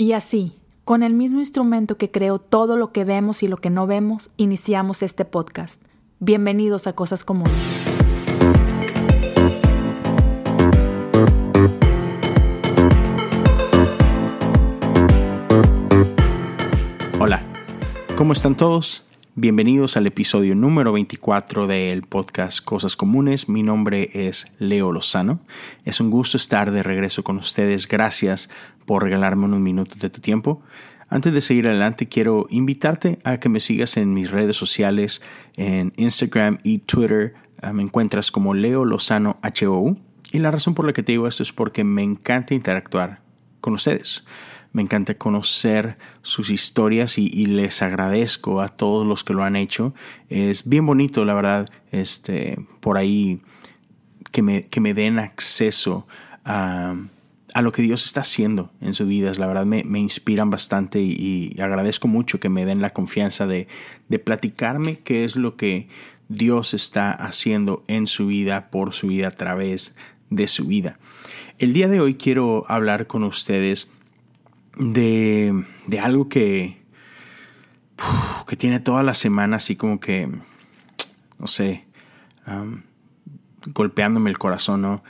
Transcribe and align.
Y 0.00 0.12
así, 0.12 0.52
con 0.84 1.02
el 1.02 1.12
mismo 1.12 1.40
instrumento 1.40 1.96
que 1.96 2.12
creó 2.12 2.38
todo 2.38 2.76
lo 2.76 2.92
que 2.92 3.04
vemos 3.04 3.42
y 3.42 3.48
lo 3.48 3.56
que 3.56 3.68
no 3.68 3.88
vemos, 3.88 4.30
iniciamos 4.36 5.02
este 5.02 5.24
podcast. 5.24 5.82
Bienvenidos 6.20 6.86
a 6.86 6.92
Cosas 6.92 7.24
Comunes. 7.24 7.52
Hola, 17.18 17.42
¿cómo 18.16 18.34
están 18.34 18.56
todos? 18.56 19.07
Bienvenidos 19.40 19.96
al 19.96 20.08
episodio 20.08 20.56
número 20.56 20.92
24 20.92 21.68
del 21.68 22.02
podcast 22.02 22.58
Cosas 22.64 22.96
Comunes. 22.96 23.48
Mi 23.48 23.62
nombre 23.62 24.10
es 24.12 24.50
Leo 24.58 24.90
Lozano. 24.90 25.38
Es 25.84 26.00
un 26.00 26.10
gusto 26.10 26.36
estar 26.36 26.72
de 26.72 26.82
regreso 26.82 27.22
con 27.22 27.36
ustedes. 27.36 27.86
Gracias 27.86 28.50
por 28.84 29.04
regalarme 29.04 29.44
unos 29.44 29.60
minutos 29.60 30.00
de 30.00 30.10
tu 30.10 30.20
tiempo. 30.20 30.60
Antes 31.08 31.32
de 31.32 31.40
seguir 31.40 31.68
adelante, 31.68 32.08
quiero 32.08 32.48
invitarte 32.50 33.20
a 33.22 33.36
que 33.36 33.48
me 33.48 33.60
sigas 33.60 33.96
en 33.96 34.12
mis 34.12 34.32
redes 34.32 34.56
sociales, 34.56 35.22
en 35.56 35.92
Instagram 35.96 36.58
y 36.64 36.80
Twitter. 36.80 37.34
Ah, 37.62 37.72
me 37.72 37.84
encuentras 37.84 38.32
como 38.32 38.54
Leo 38.54 38.84
Lozano 38.84 39.38
HOU. 39.44 40.00
Y 40.32 40.40
la 40.40 40.50
razón 40.50 40.74
por 40.74 40.84
la 40.84 40.92
que 40.92 41.04
te 41.04 41.12
digo 41.12 41.28
esto 41.28 41.44
es 41.44 41.52
porque 41.52 41.84
me 41.84 42.02
encanta 42.02 42.54
interactuar 42.54 43.20
con 43.60 43.74
ustedes. 43.74 44.24
Me 44.72 44.82
encanta 44.82 45.14
conocer 45.14 45.96
sus 46.22 46.50
historias 46.50 47.18
y, 47.18 47.46
les 47.46 47.82
agradezco 47.82 48.60
a 48.60 48.68
todos 48.68 49.06
los 49.06 49.24
que 49.24 49.32
lo 49.32 49.42
han 49.42 49.56
hecho. 49.56 49.94
Es 50.28 50.68
bien 50.68 50.84
bonito, 50.84 51.24
la 51.24 51.34
verdad, 51.34 51.68
este, 51.90 52.58
por 52.80 52.98
ahí 52.98 53.40
que 54.30 54.42
me, 54.42 54.64
que 54.64 54.80
me 54.80 54.92
den 54.92 55.18
acceso 55.18 56.06
a, 56.44 56.94
a, 57.54 57.62
lo 57.62 57.72
que 57.72 57.82
Dios 57.82 58.04
está 58.04 58.20
haciendo 58.20 58.70
en 58.80 58.92
sus 58.92 59.08
vidas. 59.08 59.38
La 59.38 59.46
verdad 59.46 59.64
me, 59.64 59.84
me 59.84 60.00
inspiran 60.00 60.50
bastante 60.50 61.00
y, 61.00 61.52
y, 61.56 61.60
agradezco 61.60 62.06
mucho 62.06 62.38
que 62.38 62.50
me 62.50 62.66
den 62.66 62.82
la 62.82 62.90
confianza 62.90 63.46
de, 63.46 63.68
de 64.08 64.18
platicarme 64.18 64.98
qué 64.98 65.24
es 65.24 65.36
lo 65.36 65.56
que 65.56 65.88
Dios 66.28 66.74
está 66.74 67.10
haciendo 67.10 67.84
en 67.88 68.06
su 68.06 68.26
vida, 68.26 68.70
por 68.70 68.92
su 68.92 69.08
vida, 69.08 69.28
a 69.28 69.32
través 69.32 69.94
de 70.28 70.46
su 70.46 70.66
vida. 70.66 70.98
El 71.58 71.72
día 71.72 71.88
de 71.88 72.00
hoy 72.00 72.14
quiero 72.14 72.66
hablar 72.68 73.06
con 73.06 73.24
ustedes 73.24 73.90
de, 74.78 75.64
de 75.86 76.00
algo 76.00 76.28
que, 76.28 76.82
que 78.46 78.56
tiene 78.56 78.80
toda 78.80 79.02
la 79.02 79.14
semana 79.14 79.56
así 79.56 79.76
como 79.76 80.00
que, 80.00 80.28
no 81.38 81.46
sé, 81.46 81.86
golpeándome 83.74 84.30
el 84.30 84.38
corazón, 84.38 84.82
¿no? 84.82 85.02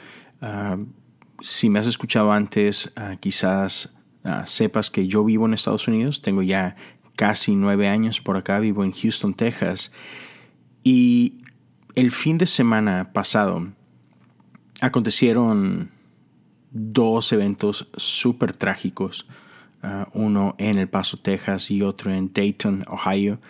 si 1.41 1.71
me 1.71 1.79
has 1.79 1.87
escuchado 1.87 2.33
antes, 2.33 2.93
ah, 2.97 3.17
quizás 3.21 3.97
ah, 4.25 4.47
sepas 4.47 4.91
que 4.91 5.07
yo 5.07 5.25
vivo 5.25 5.47
en 5.47 5.55
Estados 5.55 5.89
Unidos, 5.89 6.23
tengo 6.23 6.43
ya 6.43 6.77
casi 7.17 7.55
nueve 7.55 7.89
años 7.89 8.21
por 8.21 8.37
acá, 8.37 8.59
vivo 8.61 8.85
en 8.85 8.93
Houston, 8.93 9.35
Texas, 9.35 9.93
y 10.83 11.43
el 11.95 12.11
fin 12.11 12.39
de 12.39 12.47
semana 12.47 13.13
pasado 13.13 13.69
acontecieron 14.81 15.91
dos 16.71 17.33
eventos 17.33 17.89
súper 17.97 18.53
trágicos 18.53 19.27
Uh, 19.83 20.05
uno 20.13 20.57
en 20.59 20.77
El 20.77 20.89
Paso, 20.89 21.19
Texas 21.19 21.71
y 21.71 21.83
otro 21.83 22.13
en 22.13 22.33
Dayton, 22.33 22.85
Ohio. 22.89 23.41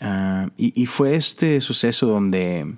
Uh, 0.00 0.48
y, 0.56 0.86
fue 0.86 1.14
este 1.14 1.60
suceso 1.60 2.06
donde 2.06 2.76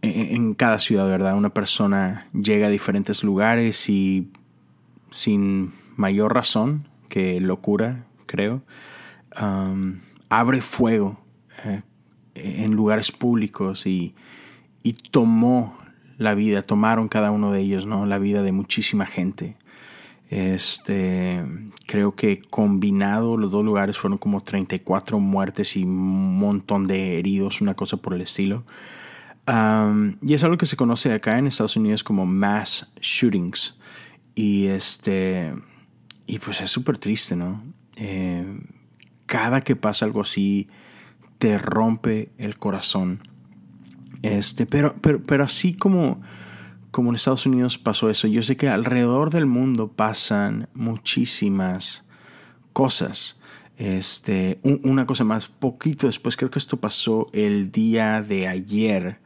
en, 0.00 0.54
cada 0.54 0.78
ciudad, 0.78 1.06
¿verdad? 1.06 1.36
Una 1.36 1.52
persona 1.52 2.26
llega 2.32 2.68
a 2.68 2.70
diferentes 2.70 3.22
lugares 3.22 3.90
y 3.90 4.30
sin 5.10 5.72
mayor 5.96 6.34
razón 6.34 6.88
que 7.08 7.40
locura, 7.40 8.06
creo, 8.26 8.62
um, 9.40 9.98
abre 10.28 10.60
fuego 10.60 11.20
eh, 11.64 11.82
en 12.34 12.72
lugares 12.72 13.12
públicos 13.12 13.86
y, 13.86 14.14
y 14.82 14.92
tomó 14.94 15.76
la 16.16 16.34
vida, 16.34 16.62
tomaron 16.62 17.08
cada 17.08 17.30
uno 17.30 17.52
de 17.52 17.60
ellos, 17.60 17.86
¿no? 17.86 18.06
La 18.06 18.18
vida 18.18 18.42
de 18.42 18.52
muchísima 18.52 19.04
gente. 19.04 19.56
Este, 20.28 21.42
creo 21.86 22.14
que 22.14 22.42
combinado 22.42 23.36
los 23.38 23.50
dos 23.50 23.64
lugares 23.64 23.96
fueron 23.96 24.18
como 24.18 24.42
34 24.42 25.18
muertes 25.20 25.76
y 25.76 25.84
un 25.84 26.38
montón 26.38 26.86
de 26.86 27.18
heridos, 27.18 27.60
una 27.60 27.74
cosa 27.74 27.96
por 27.96 28.14
el 28.14 28.20
estilo. 28.20 28.64
y 30.22 30.34
es 30.34 30.44
algo 30.44 30.58
que 30.58 30.66
se 30.66 30.76
conoce 30.76 31.12
acá 31.12 31.38
en 31.38 31.46
Estados 31.46 31.76
Unidos 31.76 32.04
como 32.04 32.26
mass 32.26 32.92
shootings. 33.00 33.78
Y 34.34 34.66
este, 34.66 35.54
y 36.26 36.38
pues 36.38 36.60
es 36.60 36.70
súper 36.70 36.98
triste, 36.98 37.34
¿no? 37.34 37.64
Eh, 37.96 38.60
cada 39.26 39.62
que 39.62 39.76
pasa 39.76 40.04
algo 40.04 40.20
así, 40.20 40.68
te 41.38 41.58
rompe 41.58 42.30
el 42.38 42.58
corazón. 42.58 43.20
Este, 44.22 44.66
pero, 44.66 44.94
pero, 45.00 45.22
pero 45.22 45.44
así 45.44 45.74
como 45.74 46.20
como 46.90 47.10
en 47.10 47.16
Estados 47.16 47.46
Unidos 47.46 47.78
pasó 47.78 48.10
eso. 48.10 48.28
Yo 48.28 48.42
sé 48.42 48.56
que 48.56 48.68
alrededor 48.68 49.30
del 49.30 49.46
mundo 49.46 49.92
pasan 49.92 50.68
muchísimas 50.74 52.04
cosas. 52.72 53.38
Este, 53.76 54.58
una 54.62 55.06
cosa 55.06 55.22
más, 55.22 55.46
poquito 55.46 56.08
después, 56.08 56.36
creo 56.36 56.50
que 56.50 56.58
esto 56.58 56.78
pasó 56.78 57.28
el 57.32 57.70
día 57.70 58.22
de 58.22 58.48
ayer, 58.48 59.20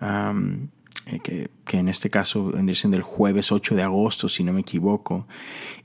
eh, 0.00 1.48
que, 1.66 1.78
en 1.78 1.88
este 1.88 2.08
caso 2.08 2.46
vendría 2.46 2.74
siendo 2.74 2.96
el 2.96 3.02
jueves 3.02 3.52
8 3.52 3.74
de 3.74 3.82
agosto, 3.82 4.28
si 4.28 4.44
no 4.44 4.54
me 4.54 4.60
equivoco, 4.60 5.26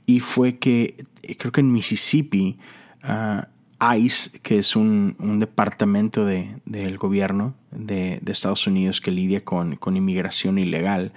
y 0.06 0.20
fue 0.20 0.58
que 0.58 0.96
eh, 1.22 1.36
creo 1.36 1.52
que 1.52 1.60
en 1.60 1.72
Mississippi, 1.72 2.58
ah, 3.02 3.48
ICE, 3.80 4.38
que 4.40 4.58
es 4.58 4.76
un, 4.76 5.16
departamento 5.38 6.24
de, 6.24 6.56
del 6.64 6.98
gobierno 6.98 7.54
de, 7.70 8.20
Estados 8.26 8.66
Unidos 8.66 9.00
que 9.00 9.10
lidia 9.10 9.44
con, 9.44 9.76
con 9.76 9.96
inmigración 9.96 10.58
ilegal, 10.58 11.12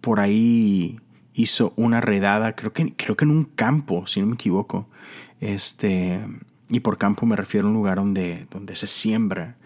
por 0.00 0.20
ahí 0.20 0.98
hizo 1.38 1.72
una 1.76 2.00
redada, 2.00 2.54
creo 2.54 2.72
que, 2.72 2.94
creo 2.94 3.16
que 3.16 3.24
en 3.24 3.30
un 3.30 3.44
campo, 3.44 4.06
si 4.06 4.20
no 4.20 4.26
me 4.26 4.34
equivoco. 4.34 4.88
Este, 5.40 6.20
y 6.68 6.80
por 6.80 6.98
campo 6.98 7.26
me 7.26 7.36
refiero 7.36 7.66
a 7.66 7.70
un 7.70 7.76
lugar 7.76 7.96
donde, 7.96 8.46
donde 8.50 8.74
se 8.74 8.86
siembra. 8.86 9.56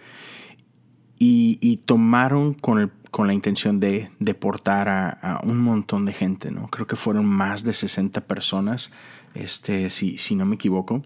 Y, 1.24 1.76
tomaron 1.86 2.54
con, 2.54 2.90
con, 3.12 3.28
la 3.28 3.32
intención 3.32 3.78
de 3.78 4.10
deportar 4.18 4.88
a, 4.88 5.40
un 5.44 5.60
montón 5.60 6.04
de 6.04 6.12
gente, 6.12 6.50
¿no? 6.50 6.66
Creo 6.66 6.88
que 6.88 6.96
fueron 6.96 7.26
más 7.26 7.62
de 7.62 7.72
60 7.72 8.22
personas, 8.22 8.90
este, 9.34 9.88
si, 9.88 10.18
si 10.18 10.34
no 10.34 10.46
me 10.46 10.56
equivoco. 10.56 11.04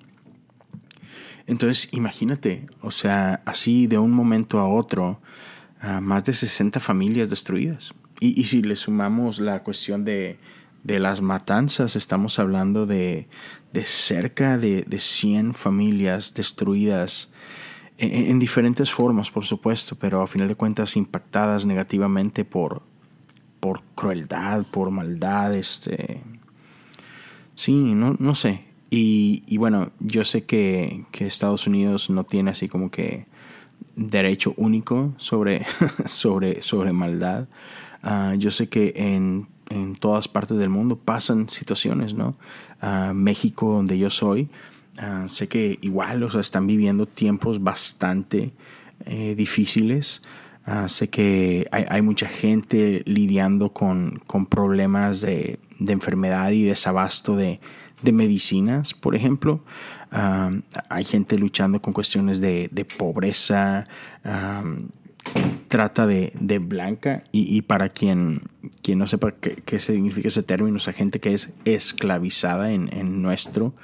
Entonces, 1.46 1.88
imagínate, 1.92 2.66
o 2.80 2.90
sea, 2.90 3.42
así 3.44 3.86
de 3.86 3.98
un 3.98 4.12
momento 4.12 4.58
a 4.58 4.68
otro, 4.68 5.20
más 6.00 6.24
de 6.24 6.32
60 6.32 6.80
familias 6.80 7.30
destruidas. 7.30 7.94
Y, 8.18 8.44
si 8.44 8.62
le 8.62 8.76
sumamos 8.76 9.38
la 9.38 9.62
cuestión 9.62 10.04
de, 10.04 10.38
las 10.84 11.20
matanzas, 11.20 11.96
estamos 11.96 12.38
hablando 12.38 12.86
de, 12.86 13.28
cerca 13.84 14.58
de, 14.58 14.82
de, 14.86 14.98
100 14.98 15.54
familias 15.54 16.34
destruidas 16.34 17.30
en, 17.98 18.38
diferentes 18.38 18.90
formas, 18.90 19.30
por 19.30 19.44
supuesto, 19.44 19.96
pero 19.96 20.22
a 20.22 20.26
final 20.26 20.48
de 20.48 20.54
cuentas 20.54 20.96
impactadas 20.96 21.64
negativamente 21.64 22.44
por, 22.44 22.82
por 23.60 23.82
crueldad, 23.94 24.64
por 24.70 24.90
maldad, 24.90 25.54
este... 25.54 26.22
Sí, 27.54 27.94
no, 27.94 28.14
no 28.18 28.34
sé, 28.34 28.65
y, 28.90 29.56
bueno, 29.56 29.90
yo 29.98 30.24
sé 30.24 30.44
que, 30.44 31.04
Estados 31.18 31.66
Unidos 31.66 32.08
no 32.10 32.24
tiene 32.24 32.52
así 32.52 32.68
como 32.68 32.90
que 32.90 33.26
derecho 33.96 34.54
único 34.56 35.14
sobre, 35.16 35.66
sobre, 36.06 36.62
sobre 36.62 36.92
maldad. 36.92 37.48
Ah, 38.02 38.34
yo 38.38 38.50
sé 38.50 38.68
que 38.68 38.92
en, 38.96 39.48
todas 39.98 40.28
partes 40.28 40.58
del 40.58 40.68
mundo 40.68 40.96
pasan 40.96 41.48
situaciones, 41.48 42.14
¿no? 42.14 42.36
Uh, 42.80 43.12
México, 43.12 43.72
donde 43.72 43.98
yo 43.98 44.10
soy, 44.10 44.48
ah, 44.98 45.26
sé 45.28 45.48
que 45.48 45.78
igual, 45.82 46.22
o 46.22 46.30
sea, 46.30 46.40
están 46.40 46.68
viviendo 46.68 47.06
tiempos 47.06 47.62
bastante 47.62 48.52
eh, 49.04 49.34
difíciles. 49.34 50.22
sé 50.86 51.08
que 51.08 51.66
hay, 51.72 51.84
hay, 51.88 52.02
mucha 52.02 52.28
gente 52.28 53.02
lidiando 53.06 53.72
con, 53.72 54.20
con 54.26 54.46
problemas 54.46 55.20
de, 55.20 55.58
de 55.80 55.92
enfermedad 55.92 56.52
y 56.52 56.62
desabasto 56.62 57.36
de, 57.36 57.60
de 58.02 58.12
medicinas, 58.12 58.94
por 58.94 59.14
ejemplo. 59.14 59.64
hay 60.10 61.04
gente 61.04 61.38
luchando 61.38 61.80
con 61.80 61.92
cuestiones 61.92 62.40
de, 62.40 62.86
pobreza, 62.98 63.84
trata 65.68 66.06
de, 66.06 66.58
blanca 66.58 67.24
y, 67.32 67.62
para 67.62 67.88
quien, 67.88 68.40
quien 68.82 68.98
no 68.98 69.06
sepa 69.06 69.32
qué, 69.32 69.78
significa 69.78 70.28
ese 70.28 70.42
término, 70.42 70.76
esa 70.76 70.92
gente 70.92 71.20
que 71.20 71.34
es 71.34 71.52
esclavizada 71.64 72.72
en, 72.72 73.22
nuestro 73.22 73.74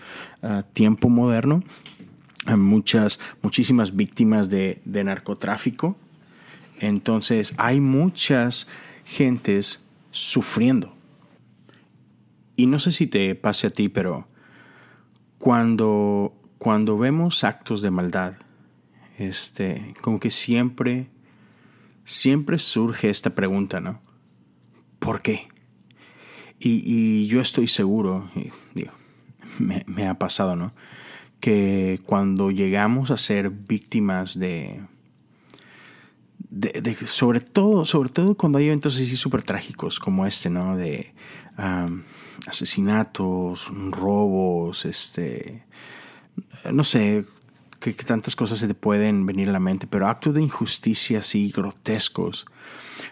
ah, 0.43 0.65
tiempo 0.73 1.09
moderno. 1.09 1.63
Hay 2.45 2.57
muchas, 2.57 3.21
muchísimas 3.41 3.95
víctimas 3.95 4.49
de, 4.49 4.81
de 4.85 5.05
narcotráfico. 5.05 5.97
Entonces, 6.81 7.55
hay 7.57 7.79
muchas 7.81 8.67
gentes 9.05 9.85
sufriendo 10.11 10.93
y 12.57 12.67
no 12.67 12.79
sé 12.79 12.93
si 12.93 13.07
te 13.07 13.35
pase 13.35 13.69
a 13.69 13.71
ti, 13.71 13.89
pero 13.89 14.29
cuando, 15.39 16.35
cuando 16.59 16.99
vemos 16.99 17.45
actos 17.45 17.83
de 17.83 17.91
maldad, 17.91 18.35
este, 19.19 19.95
como 20.01 20.21
que 20.21 20.31
siempre, 20.31 21.11
siempre 22.05 22.59
surge 22.59 23.11
esta 23.11 23.31
pregunta, 23.31 23.81
¿no? 23.81 24.01
¿Por 24.99 25.23
qué? 25.23 25.49
Y, 26.65 27.27
yo 27.27 27.41
estoy 27.41 27.67
seguro, 27.67 28.31
digo, 28.75 28.93
me, 29.59 30.07
ha 30.07 30.15
pasado, 30.15 30.55
¿no? 30.55 30.73
Que 31.41 32.01
cuando 32.07 32.53
llegamos 32.53 33.11
a 33.11 33.17
ser 33.17 33.51
víctimas 33.51 34.39
de, 34.39 34.81
de, 36.51 36.95
sobre 37.07 37.41
todo, 37.41 37.85
sobre 37.85 38.11
todo 38.11 38.37
cuando 38.37 38.59
hay 38.59 38.67
eventos 38.67 38.95
así 38.95 39.17
súper 39.17 39.43
trágicos 39.43 39.99
como 39.99 40.25
este, 40.25 40.51
¿no? 40.51 40.77
De 40.77 41.15
asesinatos, 41.57 43.69
robos, 43.91 44.85
este, 44.85 45.65
no 46.73 46.85
sé, 46.85 47.25
que, 47.79 47.93
tantas 47.93 48.37
cosas 48.37 48.61
se 48.61 48.69
te 48.69 48.75
pueden 48.75 49.27
venir 49.27 49.49
a 49.49 49.53
la 49.53 49.59
mente, 49.59 49.87
pero 49.87 50.07
actos 50.07 50.35
de 50.35 50.43
injusticia 50.43 51.19
así 51.19 51.51
grotescos. 51.51 52.47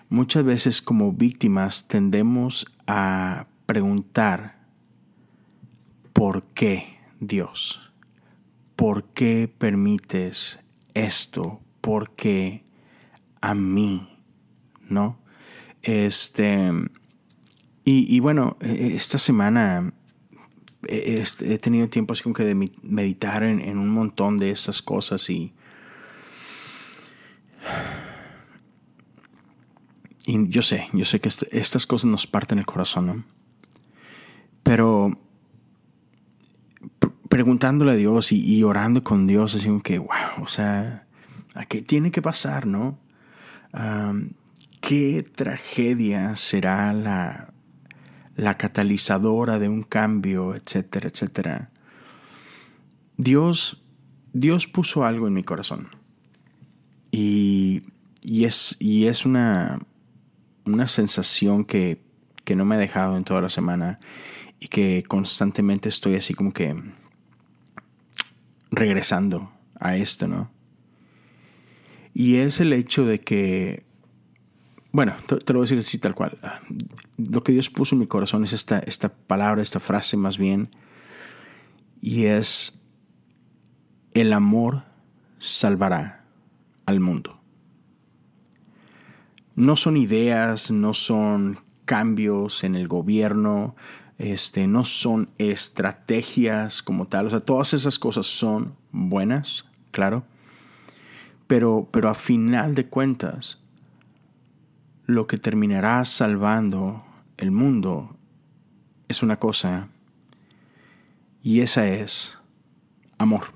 Muchas 0.08 0.44
veces 0.44 0.80
como 0.80 1.12
víctimas 1.12 1.88
tendemos 1.88 2.66
a 2.86 3.46
preguntar, 3.66 4.60
¿por 6.12 6.44
qué 6.54 6.98
Dios? 7.18 7.92
¿Por 8.76 9.04
qué 9.04 9.52
permites 9.58 10.60
esto? 10.94 11.60
¿Por 11.80 12.14
qué 12.14 12.64
a 13.40 13.54
mí? 13.54 14.08
¿No? 14.88 15.18
Este, 15.82 16.70
y, 17.90 18.20
bueno, 18.20 18.56
e, 18.60 18.70
e, 18.70 18.96
esta 18.96 19.18
semana 19.18 19.92
he, 20.86 21.58
tenido 21.58 21.88
tiempo 21.88 22.12
así 22.12 22.22
como 22.22 22.34
que 22.34 22.44
de 22.44 22.54
meditar 22.54 23.42
en, 23.42 23.78
un 23.78 23.88
montón 23.90 24.38
de 24.38 24.50
estas 24.50 24.82
cosas 24.82 25.28
y... 25.30 25.52
Yo 30.26 30.62
sé, 30.62 30.88
yo 30.92 31.04
sé 31.04 31.20
que 31.20 31.28
estas 31.50 31.86
cosas 31.86 32.08
nos 32.08 32.28
parten 32.28 32.60
el 32.60 32.66
corazón, 32.66 33.06
¿no? 33.06 33.24
Pero 34.62 35.10
preguntándole 37.28 37.92
a 37.92 37.94
Dios 37.94 38.30
y, 38.30 38.62
orando 38.62 39.02
con 39.02 39.26
Dios, 39.26 39.56
así 39.56 39.66
como 39.66 39.82
que, 39.82 39.98
wow, 39.98 40.42
o 40.42 40.46
sea, 40.46 41.08
¿qué 41.68 41.82
tiene 41.82 42.12
que 42.12 42.22
pasar, 42.22 42.66
no? 42.66 43.00
¿Qué 44.80 45.24
tragedia 45.34 46.36
será 46.36 46.92
la, 46.92 47.52
la 48.36 48.56
catalizadora 48.56 49.58
de 49.58 49.68
un 49.68 49.82
cambio, 49.82 50.54
etcétera, 50.54 51.08
etcétera. 51.08 51.70
Dios, 53.16 53.82
Dios 54.32 54.66
puso 54.66 55.04
algo 55.04 55.26
en 55.26 55.34
mi 55.34 55.42
corazón. 55.42 55.88
Y, 57.10 57.82
y 58.22 58.44
es, 58.44 58.76
y 58.78 59.06
es 59.06 59.26
una, 59.26 59.78
una 60.64 60.88
sensación 60.88 61.64
que, 61.64 62.02
que 62.44 62.56
no 62.56 62.64
me 62.64 62.76
ha 62.76 62.78
dejado 62.78 63.16
en 63.16 63.24
toda 63.24 63.40
la 63.40 63.48
semana 63.48 63.98
y 64.58 64.68
que 64.68 65.02
constantemente 65.06 65.88
estoy 65.88 66.16
así 66.16 66.34
como 66.34 66.52
que 66.52 66.74
regresando 68.70 69.52
a 69.78 69.96
esto, 69.96 70.28
¿no? 70.28 70.50
Y 72.12 72.36
es 72.36 72.60
el 72.60 72.72
hecho 72.72 73.04
de 73.06 73.20
que 73.20 73.84
bueno, 74.92 75.14
te, 75.26 75.52
lo 75.52 75.60
voy 75.60 75.66
a 75.66 75.68
decir 75.68 75.78
así 75.78 75.98
tal 75.98 76.14
cual. 76.14 76.36
Lo 77.16 77.42
que 77.42 77.52
Dios 77.52 77.70
puso 77.70 77.94
en 77.94 78.00
mi 78.00 78.06
corazón 78.06 78.44
es 78.44 78.52
esta, 78.52 78.80
esta 78.80 79.08
palabra, 79.08 79.62
esta 79.62 79.80
frase 79.80 80.16
más 80.16 80.36
bien, 80.36 80.70
y 82.00 82.24
es, 82.24 82.80
el 84.14 84.32
amor 84.32 84.84
salvará 85.38 86.24
al 86.86 87.00
mundo. 87.00 87.40
No 89.54 89.76
son 89.76 89.96
ideas, 89.96 90.70
no 90.70 90.94
son 90.94 91.58
cambios 91.84 92.64
en 92.64 92.74
el 92.74 92.88
gobierno, 92.88 93.76
este, 94.18 94.66
no 94.66 94.84
son 94.84 95.30
estrategias 95.38 96.82
como 96.82 97.06
tal. 97.06 97.26
O 97.26 97.30
sea, 97.30 97.40
todas 97.40 97.74
esas 97.74 97.98
cosas 97.98 98.26
son 98.26 98.76
buenas, 98.90 99.66
claro. 99.90 100.24
Pero, 101.46 101.88
pero 101.90 102.08
a 102.08 102.14
final 102.14 102.74
de 102.74 102.86
cuentas, 102.86 103.59
lo 105.10 105.26
que 105.26 105.38
terminará 105.38 106.04
salvando 106.04 107.04
el 107.36 107.50
mundo 107.50 108.16
es 109.08 109.22
una 109.22 109.36
cosa 109.38 109.88
y 111.42 111.60
esa 111.60 111.86
es 111.88 112.38
amor. 113.18 113.52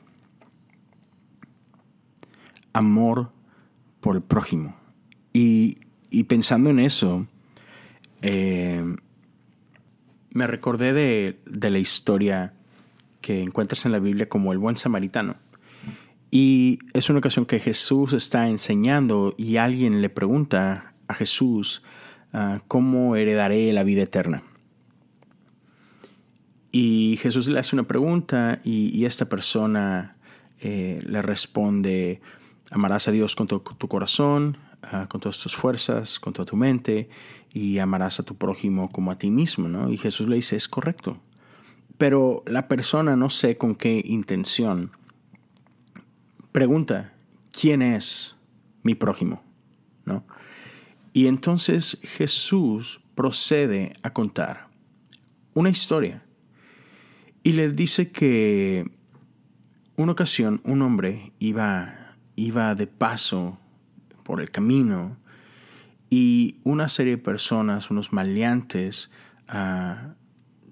Amor 2.72 3.30
por 4.00 4.16
el 4.16 4.22
prójimo. 4.22 4.74
Y, 5.32 5.78
pensando 6.28 6.70
en 6.70 6.78
eso, 6.78 7.26
eh, 8.22 8.96
me 10.30 10.46
recordé 10.46 10.92
de, 10.92 11.40
de 11.46 11.70
la 11.70 11.78
historia 11.78 12.54
que 13.20 13.42
encuentras 13.42 13.86
en 13.86 13.92
la 13.92 13.98
Biblia 13.98 14.28
como 14.28 14.52
el 14.52 14.58
buen 14.58 14.76
samaritano. 14.76 15.34
Y 16.30 16.80
es 16.94 17.10
una 17.10 17.20
ocasión 17.20 17.46
que 17.46 17.60
Jesús 17.60 18.12
está 18.12 18.48
enseñando 18.48 19.34
y 19.36 19.56
alguien 19.56 20.02
le 20.02 20.08
pregunta 20.08 20.93
Jesús, 21.14 21.82
ah, 22.32 22.60
¿cómo 22.68 23.16
heredaré 23.16 23.72
la 23.72 23.82
vida 23.82 24.02
eterna? 24.02 24.42
Y 26.70 27.18
Jesús 27.22 27.46
le 27.48 27.60
hace 27.60 27.76
una 27.76 27.84
pregunta 27.84 28.60
y, 28.64 29.04
esta 29.04 29.28
persona 29.28 30.16
eh, 30.60 31.02
le 31.06 31.22
responde, 31.22 32.20
amarás 32.70 33.06
a 33.06 33.12
Dios 33.12 33.36
con 33.36 33.46
todo 33.46 33.60
tu 33.60 33.86
corazón, 33.86 34.58
ah, 34.82 35.06
con 35.08 35.20
todas 35.20 35.38
tus 35.38 35.54
fuerzas, 35.54 36.18
con 36.18 36.32
toda 36.32 36.46
tu 36.46 36.56
mente, 36.56 37.08
y 37.52 37.78
amarás 37.78 38.18
a 38.18 38.24
tu 38.24 38.34
prójimo 38.34 38.90
como 38.90 39.12
a 39.12 39.18
ti 39.18 39.30
mismo, 39.30 39.68
¿no? 39.68 39.88
Y 39.88 39.96
Jesús 39.96 40.28
le 40.28 40.34
dice, 40.34 40.56
es 40.56 40.66
correcto. 40.66 41.20
Pero 41.96 42.42
la 42.46 42.66
persona, 42.66 43.14
no 43.14 43.30
sé 43.30 43.56
con 43.56 43.76
qué 43.76 44.02
intención, 44.04 44.90
pregunta, 46.50 47.14
¿quién 47.52 47.82
es 47.82 48.34
mi 48.82 48.96
prójimo? 48.96 49.42
¿No? 50.04 50.24
Y 51.14 51.28
entonces 51.28 51.98
Jesús 52.02 53.00
procede 53.14 53.94
a 54.02 54.12
contar 54.12 54.68
una 55.54 55.70
historia 55.70 56.24
y 57.44 57.52
le 57.52 57.70
dice 57.70 58.10
que 58.10 58.90
una 59.96 60.10
ocasión 60.10 60.60
un 60.64 60.82
hombre 60.82 61.32
iba, 61.38 62.16
iba 62.34 62.74
de 62.74 62.88
paso 62.88 63.60
por 64.24 64.40
el 64.40 64.50
camino 64.50 65.16
y 66.10 66.56
una 66.64 66.88
serie 66.88 67.12
de 67.12 67.22
personas, 67.22 67.92
unos 67.92 68.12
maleantes, 68.12 69.08
ah, 69.46 70.14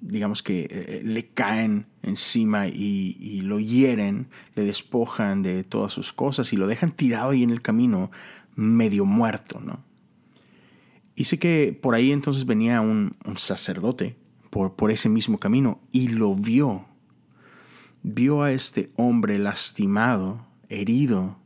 digamos 0.01 0.43
que 0.43 0.67
eh, 0.69 1.03
le 1.05 1.29
caen 1.29 1.87
encima 2.03 2.67
y, 2.67 3.17
y, 3.21 3.43
lo 3.43 3.61
hieren, 3.61 4.27
le 4.57 4.65
despojan 4.65 5.45
de 5.45 5.63
todas 5.63 5.93
sus 5.93 6.13
cosas 6.13 6.53
y 6.53 6.57
lo 6.57 6.67
dejan 6.67 6.91
tirado 6.91 7.31
ahí 7.31 7.45
en 7.45 7.51
el 7.51 7.63
camino 7.63 8.11
medio 8.57 9.05
muerto, 9.05 9.61
¿no? 9.61 9.92
Y 11.15 11.25
sé 11.25 11.39
que 11.39 11.79
por 11.81 11.95
ahí 11.95 12.13
entonces 12.13 12.47
venía 12.47 12.81
un, 12.81 13.15
sacerdote 13.37 14.17
por, 14.51 14.75
por 14.75 14.91
ese 14.91 15.09
mismo 15.09 15.39
camino 15.39 15.81
y 15.91 16.09
lo 16.09 16.35
vio. 16.35 16.87
Vio 18.03 18.43
a 18.43 18.53
este 18.53 18.91
hombre 18.97 19.39
lastimado, 19.39 20.47
herido, 20.69 21.39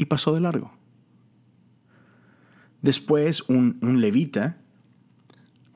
y 0.00 0.06
pasó 0.06 0.34
de 0.34 0.40
largo. 0.40 0.72
Después 2.80 3.42
un, 3.48 3.78
levita, 4.00 4.56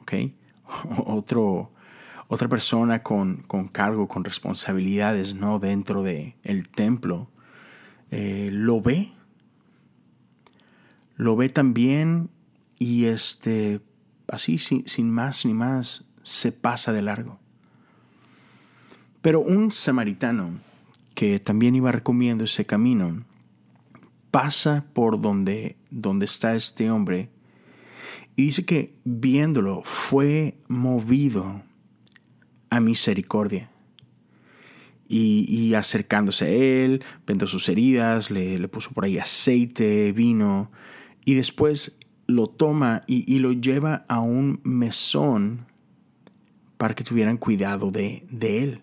Otro, 1.05 1.73
otra 2.29 2.49
persona 2.49 3.03
con, 3.03 3.39
con, 3.43 3.69
cargo, 3.69 4.09
con 4.09 4.25
responsabilidades 4.25 5.35
¿no? 5.35 5.59
dentro 5.59 6.03
del 6.03 6.37
el 6.43 6.69
templo, 6.69 7.29
eh, 8.11 8.49
lo 8.53 8.81
ve. 8.81 9.13
Lo 11.17 11.37
ve 11.37 11.49
también 11.49 12.31
y 12.85 13.07
este, 13.07 13.81
así 14.29 14.59
sin, 14.59 15.11
más 15.11 15.47
ni 15.47 15.55
más, 15.55 16.05
se 16.23 16.53
pasa 16.53 16.93
de 16.93 17.01
largo. 17.01 17.41
Pero 19.23 19.41
un 19.41 19.73
samaritano 19.73 20.61
que 21.15 21.39
también 21.39 21.75
iba 21.77 21.93
recomiendo 21.93 22.45
ese 22.45 22.67
camino, 22.67 23.25
pasa 24.31 24.85
por 24.93 25.19
donde, 25.19 25.79
donde 25.89 26.27
está 26.27 26.55
este 26.57 26.91
hombre 26.91 27.31
y 28.37 28.47
dice 28.47 28.67
que 28.67 28.99
viéndolo 29.05 29.81
fue 29.83 30.59
movido 30.69 31.63
a 32.69 32.81
misericordia. 32.81 33.71
Y, 35.09 35.73
acercándose 35.75 36.45
a 36.45 36.49
él, 36.49 37.05
vendó 37.27 37.47
sus 37.47 37.69
heridas, 37.69 38.31
le, 38.31 38.59
le, 38.59 38.69
puso 38.69 38.91
por 38.91 39.05
ahí 39.05 39.17
aceite, 39.17 40.11
vino, 40.13 40.73
y 41.25 41.35
después 41.35 41.99
lo 42.27 42.47
toma 42.47 43.03
y, 43.07 43.39
lo 43.39 43.53
lleva 43.53 44.05
a 44.09 44.21
un 44.21 44.61
mesón 44.65 45.67
para 46.77 46.95
que 46.95 47.05
tuvieran 47.05 47.37
cuidado 47.37 47.91
de, 47.91 48.25
él. 48.41 48.83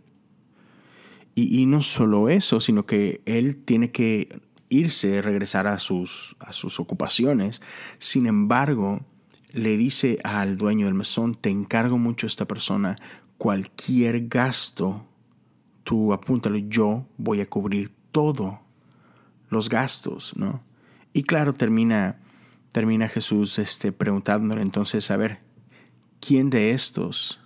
Y, 1.36 1.66
no 1.66 1.82
solo 1.82 2.30
eso, 2.30 2.60
sino 2.60 2.86
que 2.86 3.22
él 3.26 3.58
tiene 3.58 3.92
que 3.92 4.30
irse, 4.70 5.22
regresar 5.22 5.68
a 5.68 5.80
sus, 5.80 6.36
a 6.40 6.52
sus 6.54 6.80
ocupaciones. 6.80 7.62
Sin 7.98 8.26
embargo, 8.26 9.06
le 9.52 9.78
dice 9.78 10.20
al 10.24 10.58
dueño 10.58 10.86
del 10.86 10.96
mesón, 10.96 11.36
te 11.36 11.50
encargo 11.50 11.98
mucho 11.98 12.28
esta 12.28 12.48
persona, 12.48 12.96
cualquier 13.38 14.28
gasto, 14.28 15.08
tú 15.84 16.14
apúntalo, 16.14 16.58
yo 16.58 17.08
voy 17.18 17.42
a 17.42 17.50
cubrir 17.50 17.92
todo 18.12 18.62
los 19.50 19.68
gastos, 19.70 20.34
¿no? 20.36 20.64
Y 21.14 21.24
claro, 21.24 21.54
termina, 21.54 22.20
termina 22.72 23.08
Jesús 23.08 23.60
este, 23.60 23.92
preguntándole 23.92 24.62
entonces, 24.62 25.12
a 25.12 25.18
ver, 25.18 25.40
¿quién 26.20 26.50
de 26.50 26.72
estos 26.72 27.42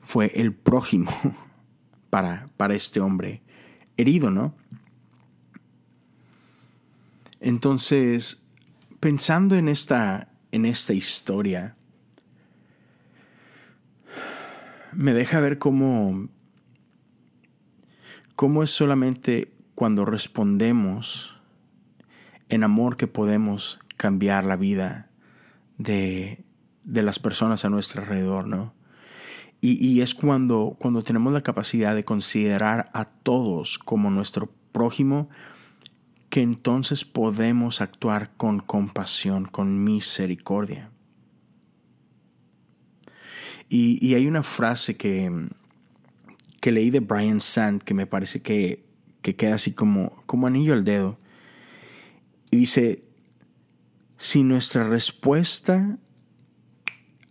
fue 0.00 0.32
el 0.34 0.52
prójimo 0.52 1.10
para, 2.10 2.46
para 2.56 2.74
este 2.74 3.00
hombre 3.00 3.42
herido, 3.96 4.30
¿no? 4.30 4.54
Entonces, 7.40 8.42
pensando 9.00 9.56
en 9.56 9.68
esta, 9.68 10.28
en 10.50 10.64
esta 10.64 10.94
historia, 10.94 11.76
me 14.92 15.12
deja 15.12 15.40
ver 15.40 15.58
cómo, 15.58 16.28
cómo 18.34 18.62
es 18.62 18.70
solamente 18.70 19.52
cuando 19.74 20.04
respondemos 20.04 21.38
en 22.48 22.62
amor 22.62 22.96
que 22.96 23.06
podemos 23.06 23.78
cambiar 23.96 24.44
la 24.44 24.56
vida 24.56 25.10
de, 25.78 26.44
de 26.82 27.02
las 27.02 27.18
personas 27.18 27.64
a 27.64 27.70
nuestro 27.70 28.02
alrededor, 28.02 28.46
¿no? 28.46 28.74
Y, 29.60 29.82
y, 29.84 30.02
es 30.02 30.14
cuando, 30.14 30.76
cuando 30.78 31.02
tenemos 31.02 31.32
la 31.32 31.42
capacidad 31.42 31.94
de 31.94 32.04
considerar 32.04 32.90
a 32.92 33.06
todos 33.06 33.78
como 33.78 34.10
nuestro 34.10 34.52
prójimo, 34.72 35.30
que 36.28 36.42
entonces 36.42 37.04
podemos 37.04 37.80
actuar 37.80 38.36
con 38.36 38.60
compasión, 38.60 39.46
con 39.46 39.82
misericordia. 39.84 40.90
Y, 43.68 44.14
hay 44.14 44.26
una 44.26 44.42
frase 44.42 44.96
que, 44.96 45.48
que 46.60 46.72
leí 46.72 46.90
de 46.90 47.00
Brian 47.00 47.40
Sand 47.40 47.82
que 47.82 47.94
me 47.94 48.06
parece 48.06 48.42
que, 48.42 48.84
queda 49.22 49.54
así 49.54 49.72
como, 49.72 50.10
como 50.26 50.46
anillo 50.46 50.74
al 50.74 50.84
dedo. 50.84 51.18
Y 52.50 52.58
dice, 52.58 53.00
si 54.24 54.42
nuestra 54.42 54.84
respuesta, 54.84 55.98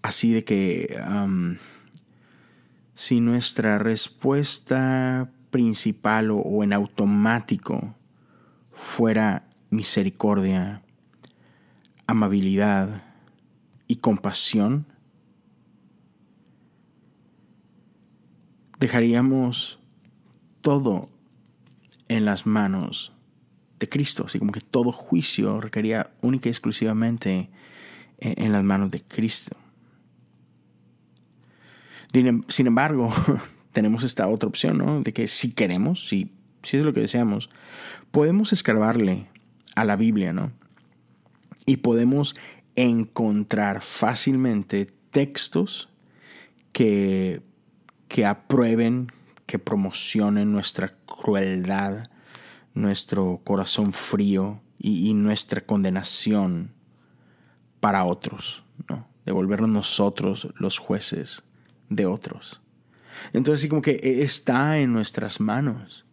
así 0.03 0.31
de 0.31 0.43
que, 0.43 0.95
si 2.93 3.19
nuestra 3.19 3.79
respuesta 3.79 5.31
principal 5.49 6.29
o 6.29 6.63
en 6.63 6.71
automático 6.71 7.95
fuera 8.71 9.49
misericordia, 9.71 10.83
amabilidad 12.05 13.03
y 13.87 13.95
compasión, 13.95 14.85
dejaríamos 18.77 19.79
todo 20.61 21.09
en 22.07 22.25
las 22.25 22.45
manos 22.45 23.13
de 23.83 23.89
Cristo, 23.89 24.25
así 24.25 24.39
como 24.39 24.51
que 24.51 24.61
todo 24.61 24.91
juicio 24.91 25.61
requería 25.61 26.11
única 26.21 26.49
y 26.49 26.51
exclusivamente 26.51 27.49
en, 28.19 28.51
las 28.51 28.63
manos 28.63 28.91
de 28.91 29.01
Cristo. 29.01 29.55
Sin 32.47 32.67
embargo, 32.67 33.11
tenemos 33.71 34.03
esta 34.03 34.27
otra 34.27 34.47
opción, 34.47 34.77
¿no? 34.77 35.01
De 35.01 35.13
que 35.13 35.27
si 35.27 35.51
queremos, 35.51 36.07
si, 36.07 36.31
si 36.61 36.77
es 36.77 36.83
lo 36.83 36.93
que 36.93 37.01
deseamos, 37.01 37.49
podemos 38.11 38.53
escarbarle 38.53 39.27
a 39.75 39.83
la 39.83 39.95
Biblia, 39.95 40.33
¿no? 40.33 40.51
Y 41.65 41.77
podemos 41.77 42.35
encontrar 42.75 43.81
fácilmente 43.81 44.93
textos 45.11 45.89
que 46.71 47.41
que 48.13 48.27
aprueben, 48.27 49.11
que 49.47 49.57
promocionen 49.57 50.51
nuestra 50.51 50.93
crueldad, 51.07 52.11
nuestro 52.73 53.41
corazón 53.43 53.93
frío 53.93 54.61
y, 54.77 55.13
nuestra 55.13 55.61
condenación 55.61 56.73
para 57.79 58.03
otros, 58.05 58.63
¿no? 58.89 59.07
de 59.25 59.31
volvernos 59.31 59.69
nosotros 59.69 60.49
los 60.57 60.77
jueces 60.77 61.43
de 61.89 62.05
otros. 62.05 62.61
Entonces, 63.31 63.61
sí, 63.61 63.69
como 63.69 63.81
que 63.81 63.99
está 64.23 64.79
en 64.79 64.91
nuestras 64.91 65.39
manos. 65.39 66.05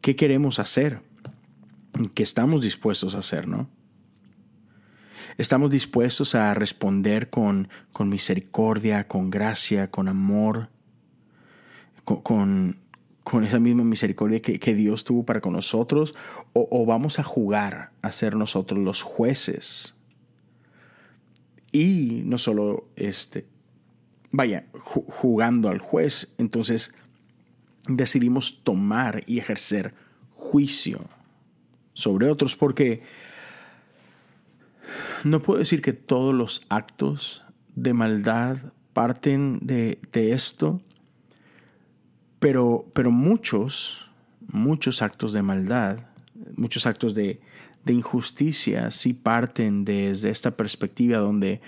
¿Qué 0.00 0.16
queremos 0.16 0.58
hacer? 0.58 1.02
¿Qué 2.14 2.22
estamos 2.22 2.62
dispuestos 2.62 3.14
a 3.14 3.18
hacer, 3.18 3.46
no? 3.46 3.68
Estamos 5.38 5.70
dispuestos 5.70 6.34
a 6.34 6.54
responder 6.54 7.30
con, 7.30 7.68
con 7.92 8.08
misericordia, 8.08 9.08
con 9.08 9.30
gracia, 9.30 9.90
con 9.90 10.08
amor, 10.08 10.68
con, 12.04 12.76
esa 13.44 13.58
misma 13.58 13.84
misericordia 13.84 14.40
que, 14.40 14.58
que, 14.58 14.74
Dios 14.74 15.04
tuvo 15.04 15.24
para 15.24 15.40
con 15.40 15.52
nosotros, 15.52 16.14
o, 16.52 16.68
o, 16.70 16.86
vamos 16.86 17.18
a 17.18 17.22
jugar 17.22 17.92
a 18.02 18.10
ser 18.10 18.36
nosotros 18.36 18.80
los 18.80 19.02
jueces. 19.02 19.96
Y 21.70 22.22
no 22.24 22.38
solo 22.38 22.88
este, 22.96 23.46
vaya, 24.32 24.66
jugando 24.72 25.68
al 25.68 25.78
juez, 25.78 26.34
entonces 26.38 26.94
decidimos 27.86 28.62
tomar 28.62 29.22
y 29.26 29.38
ejercer 29.38 29.94
juicio 30.32 31.00
sobre 31.94 32.28
otros, 32.28 32.56
porque 32.56 33.02
no 35.24 35.40
puedo 35.40 35.58
decir 35.58 35.82
que 35.82 35.92
todos 35.92 36.34
los 36.34 36.66
actos 36.68 37.44
de 37.74 37.94
maldad 37.94 38.56
parten 38.92 39.58
de, 39.60 39.98
esto, 40.12 40.80
pero, 42.42 42.84
pero 42.92 43.10
muchos, 43.10 44.10
muchos 44.48 45.00
actos 45.00 45.32
de 45.32 45.40
maldad, 45.40 46.00
muchos 46.56 46.86
actos 46.86 47.14
de, 47.14 47.40
injusticia 47.86 48.90
sí 48.90 49.14
parten 49.14 49.84
desde 49.84 50.30
esta 50.30 50.52
perspectiva 50.52 51.18
donde 51.18 51.60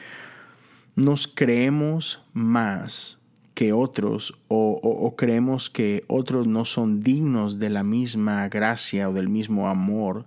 nos 0.94 1.26
creemos 1.26 2.22
más 2.32 3.18
que 3.54 3.72
otros 3.72 4.38
o, 4.48 5.14
creemos 5.16 5.70
que 5.70 6.04
otros 6.06 6.46
no 6.46 6.64
son 6.64 7.02
dignos 7.02 7.58
de 7.58 7.70
la 7.70 7.82
misma 7.82 8.48
gracia 8.48 9.08
o 9.08 9.12
del 9.12 9.28
mismo 9.28 9.68
amor 9.68 10.26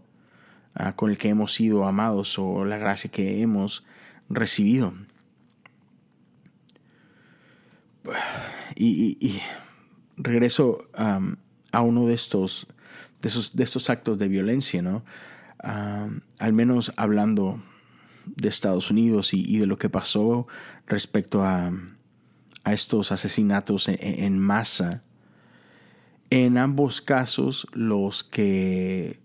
Ah, 0.79 0.95
con 0.95 1.09
el 1.09 1.17
que 1.17 1.29
hemos 1.29 1.53
sido 1.53 1.85
amados 1.87 2.37
o 2.37 2.63
la 2.63 2.77
gracia 2.77 3.09
que 3.09 3.41
hemos 3.41 3.83
recibido. 4.29 4.93
Y, 8.75 9.41
regreso 10.17 10.89
a 10.93 11.81
uno 11.81 12.05
de 12.05 12.13
estos, 12.13 12.67
de, 13.21 13.27
esos, 13.27 13.55
de 13.55 13.63
estos 13.63 13.89
actos 13.89 14.17
de 14.17 14.27
violencia, 14.27 14.81
¿no? 14.81 15.03
al 15.59 16.53
menos 16.53 16.93
hablando 16.97 17.61
de 18.25 18.49
Estados 18.49 18.91
Unidos 18.91 19.33
y, 19.33 19.57
de 19.57 19.65
lo 19.65 19.77
que 19.77 19.89
pasó 19.89 20.47
respecto 20.85 21.43
a, 21.43 21.71
a 22.63 22.73
estos 22.73 23.11
asesinatos 23.11 23.87
en, 23.87 23.97
en, 24.01 24.39
masa. 24.39 25.03
En 26.29 26.57
ambos 26.57 27.01
casos, 27.01 27.67
los 27.71 28.23
que 28.23 29.21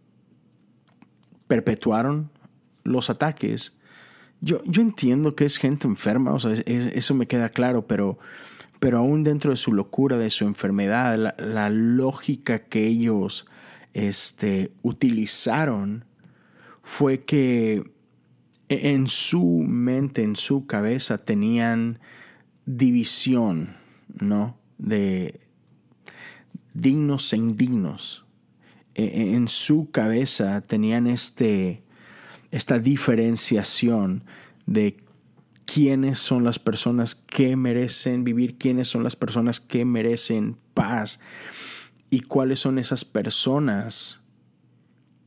perpetuaron 1.48 2.30
los 2.84 3.10
ataques. 3.10 3.74
Yo, 4.40 4.62
yo 4.64 4.82
entiendo 4.82 5.36
que 5.36 5.44
es 5.44 5.56
gente 5.56 5.86
enferma, 5.86 6.36
eso 6.66 7.14
me 7.14 7.26
queda 7.26 7.50
claro, 7.50 7.86
pero, 7.86 8.18
pero 8.82 8.98
aún 8.98 9.22
dentro 9.22 9.52
de 9.52 9.56
su 9.56 9.72
locura, 9.72 10.18
de 10.18 10.28
su 10.28 10.44
enfermedad, 10.44 11.36
la, 11.38 11.70
lógica 11.70 12.64
que 12.64 12.88
ellos 12.88 13.46
este, 13.92 14.72
utilizaron 14.82 16.04
fue 16.82 17.22
que 17.22 17.84
en 18.68 19.06
su 19.06 19.44
mente, 19.44 20.24
en 20.24 20.34
su 20.34 20.66
cabeza, 20.66 21.18
tenían 21.18 22.00
división, 22.66 23.76
¿no? 24.18 24.58
De 24.78 25.38
dignos 26.74 27.32
e 27.34 27.36
indignos. 27.36 28.26
E, 28.96 29.04
e, 29.04 29.36
en 29.36 29.46
su 29.46 29.92
cabeza 29.92 30.60
tenían 30.60 31.06
este, 31.06 31.84
esta 32.50 32.80
diferenciación 32.80 34.24
de 34.66 34.96
quiénes 35.72 36.18
son 36.18 36.44
las 36.44 36.58
personas 36.58 37.14
que 37.14 37.56
merecen 37.56 38.24
vivir, 38.24 38.58
quiénes 38.58 38.88
son 38.88 39.04
las 39.04 39.16
personas 39.16 39.60
que 39.60 39.84
merecen 39.84 40.58
paz 40.74 41.20
y 42.10 42.20
cuáles 42.20 42.60
son 42.60 42.78
esas 42.78 43.04
personas 43.04 44.20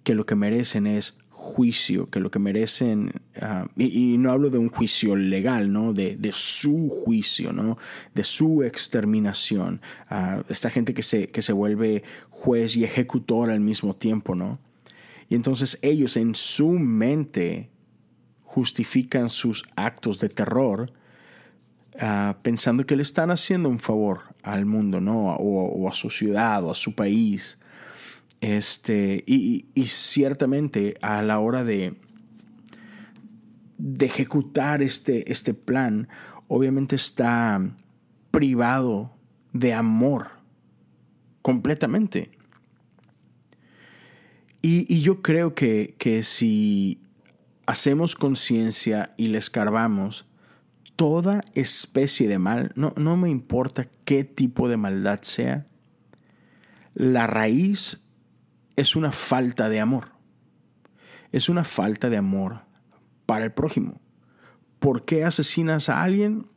que 0.04 0.14
lo 0.14 0.28
que 0.28 0.36
merecen 0.36 0.86
es 0.86 1.18
juicio, 1.30 2.10
que 2.12 2.20
lo 2.20 2.30
que 2.30 2.38
merecen, 2.38 3.12
ah, 3.42 3.68
y, 3.76 4.18
no 4.20 4.32
hablo 4.32 4.52
de 4.52 4.60
un 4.60 4.70
juicio 4.70 5.16
legal, 5.16 5.72
¿no? 5.72 5.94
De, 5.94 6.18
su 6.32 6.90
juicio, 6.90 7.52
¿no? 7.52 7.78
De 8.14 8.24
su 8.24 8.62
exterminación. 8.62 9.82
Uh, 10.12 10.44
esta 10.50 10.70
gente 10.70 10.94
que 10.94 11.02
se, 11.02 11.30
que 11.30 11.42
se 11.42 11.54
vuelve 11.54 12.04
juez 12.30 12.76
y 12.78 12.84
ejecutor 12.84 13.50
al 13.50 13.62
mismo 13.62 13.96
tiempo, 13.96 14.36
¿no? 14.36 14.60
Y 15.28 15.36
entonces 15.36 15.80
ellos 15.82 16.18
en 16.18 16.36
su 16.36 16.70
mente 16.70 17.72
justifican 18.56 19.30
sus 19.30 19.66
actos 19.76 20.22
de 20.22 20.30
terror 20.30 20.94
ah, 22.00 22.38
pensando 22.42 22.86
que 22.86 22.96
le 22.96 23.02
están 23.02 23.30
haciendo 23.30 23.68
un 23.68 23.80
favor 23.80 24.22
al 24.44 24.66
mundo, 24.66 25.02
¿no? 25.02 25.36
O, 25.36 25.90
a 25.90 25.94
su 25.94 26.10
ciudad 26.10 26.64
o 26.64 26.72
a 26.72 26.76
su 26.76 26.96
país. 26.96 27.58
Este, 28.40 29.26
y, 29.28 29.66
ciertamente 29.88 30.96
a 31.02 31.22
la 31.22 31.40
hora 31.40 31.66
de, 31.66 31.96
ejecutar 34.00 34.82
este, 34.82 35.30
este 35.30 35.54
plan, 35.54 36.08
obviamente 36.48 36.96
está 36.96 37.62
privado 38.32 39.18
de 39.52 39.74
amor 39.74 40.30
completamente. 41.42 42.32
Y, 44.62 45.02
yo 45.02 45.22
creo 45.22 45.56
que, 45.56 45.96
que 45.98 46.24
si 46.24 47.02
hacemos 47.66 48.16
conciencia 48.16 49.12
y 49.18 49.28
le 49.28 49.38
escarbamos, 49.38 50.26
toda 50.96 51.44
especie 51.54 52.28
de 52.28 52.40
mal, 52.40 52.72
no, 52.76 52.94
no 52.96 53.18
me 53.18 53.30
importa 53.30 53.88
qué 54.06 54.24
tipo 54.24 54.70
de 54.70 54.78
maldad 54.78 55.22
sea, 55.22 55.68
la 56.94 57.28
raíz 57.28 58.02
es 58.76 58.96
una 58.96 59.12
falta 59.12 59.70
de 59.70 59.80
amor. 59.80 60.10
Es 61.32 61.50
una 61.50 61.64
falta 61.64 62.10
de 62.10 62.18
amor 62.18 62.62
para 63.26 63.46
el 63.46 63.52
prójimo. 63.52 64.00
¿Por 64.80 65.04
qué 65.04 65.26
asesinas 65.26 65.90
a 65.90 66.04
alguien? 66.04 66.48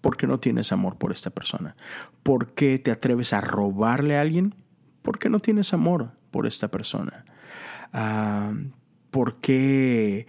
Porque 0.00 0.26
no 0.26 0.38
tienes 0.38 0.72
amor 0.72 0.98
por 0.98 1.12
esta 1.12 1.30
persona. 1.30 1.74
¿Por 2.22 2.54
qué 2.54 2.78
te 2.78 2.90
atreves 2.90 3.32
a 3.32 3.40
robarle 3.40 4.18
a 4.18 4.20
alguien? 4.20 4.54
Porque 5.02 5.30
no 5.30 5.40
tienes 5.40 5.72
amor 5.72 6.10
por 6.30 6.46
esta 6.46 6.68
persona. 6.68 7.24
Ah, 7.92 8.52
¿Por 9.10 9.40
qué, 9.40 10.26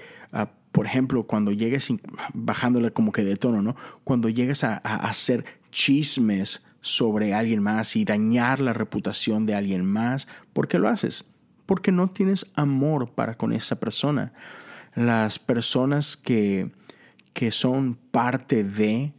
por 0.71 0.85
ejemplo, 0.85 1.23
cuando 1.23 1.51
llegues, 1.51 1.91
bajándole 2.33 2.91
como 2.91 3.11
que 3.11 3.23
de 3.23 3.35
tono, 3.35 3.61
¿no? 3.61 3.75
Cuando 4.03 4.29
llegues 4.29 4.63
a, 4.63 4.77
hacer 4.77 5.45
chismes 5.71 6.65
sobre 6.81 7.33
alguien 7.33 7.61
más 7.61 7.95
y 7.95 8.05
dañar 8.05 8.59
la 8.59 8.73
reputación 8.73 9.45
de 9.45 9.55
alguien 9.55 9.85
más, 9.85 10.27
¿por 10.53 10.67
qué 10.67 10.79
lo 10.79 10.88
haces? 10.88 11.25
Porque 11.65 11.91
no 11.91 12.07
tienes 12.07 12.45
amor 12.55 13.11
para 13.11 13.35
con 13.35 13.51
esa 13.51 13.79
persona. 13.79 14.33
Las 14.95 15.39
personas 15.39 16.17
que, 16.17 16.71
que 17.33 17.51
son 17.51 17.95
parte 17.95 18.63
de 18.63 19.13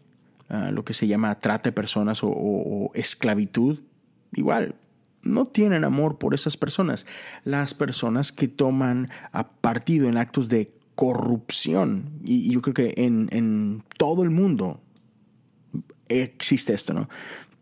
ah, 0.48 0.70
lo 0.72 0.84
que 0.84 0.94
se 0.94 1.06
llama 1.06 1.38
trata 1.38 1.70
de 1.70 1.72
personas 1.72 2.20
o 2.22 2.90
esclavitud, 2.94 3.80
igual, 4.32 4.76
no 5.22 5.46
tienen 5.46 5.84
amor 5.84 6.18
por 6.18 6.34
esas 6.34 6.56
personas. 6.56 7.06
Las 7.44 7.74
personas 7.74 8.32
que 8.32 8.48
toman 8.48 9.08
partido 9.60 10.08
en 10.08 10.16
actos 10.16 10.48
de 10.48 10.72
corrupción, 11.00 12.10
y, 12.22 12.52
yo 12.52 12.60
creo 12.60 12.74
que 12.74 12.92
en, 12.98 13.82
todo 13.96 14.22
el 14.22 14.28
mundo 14.28 14.82
existe 16.10 16.74
esto, 16.74 16.92
¿no? 16.92 17.08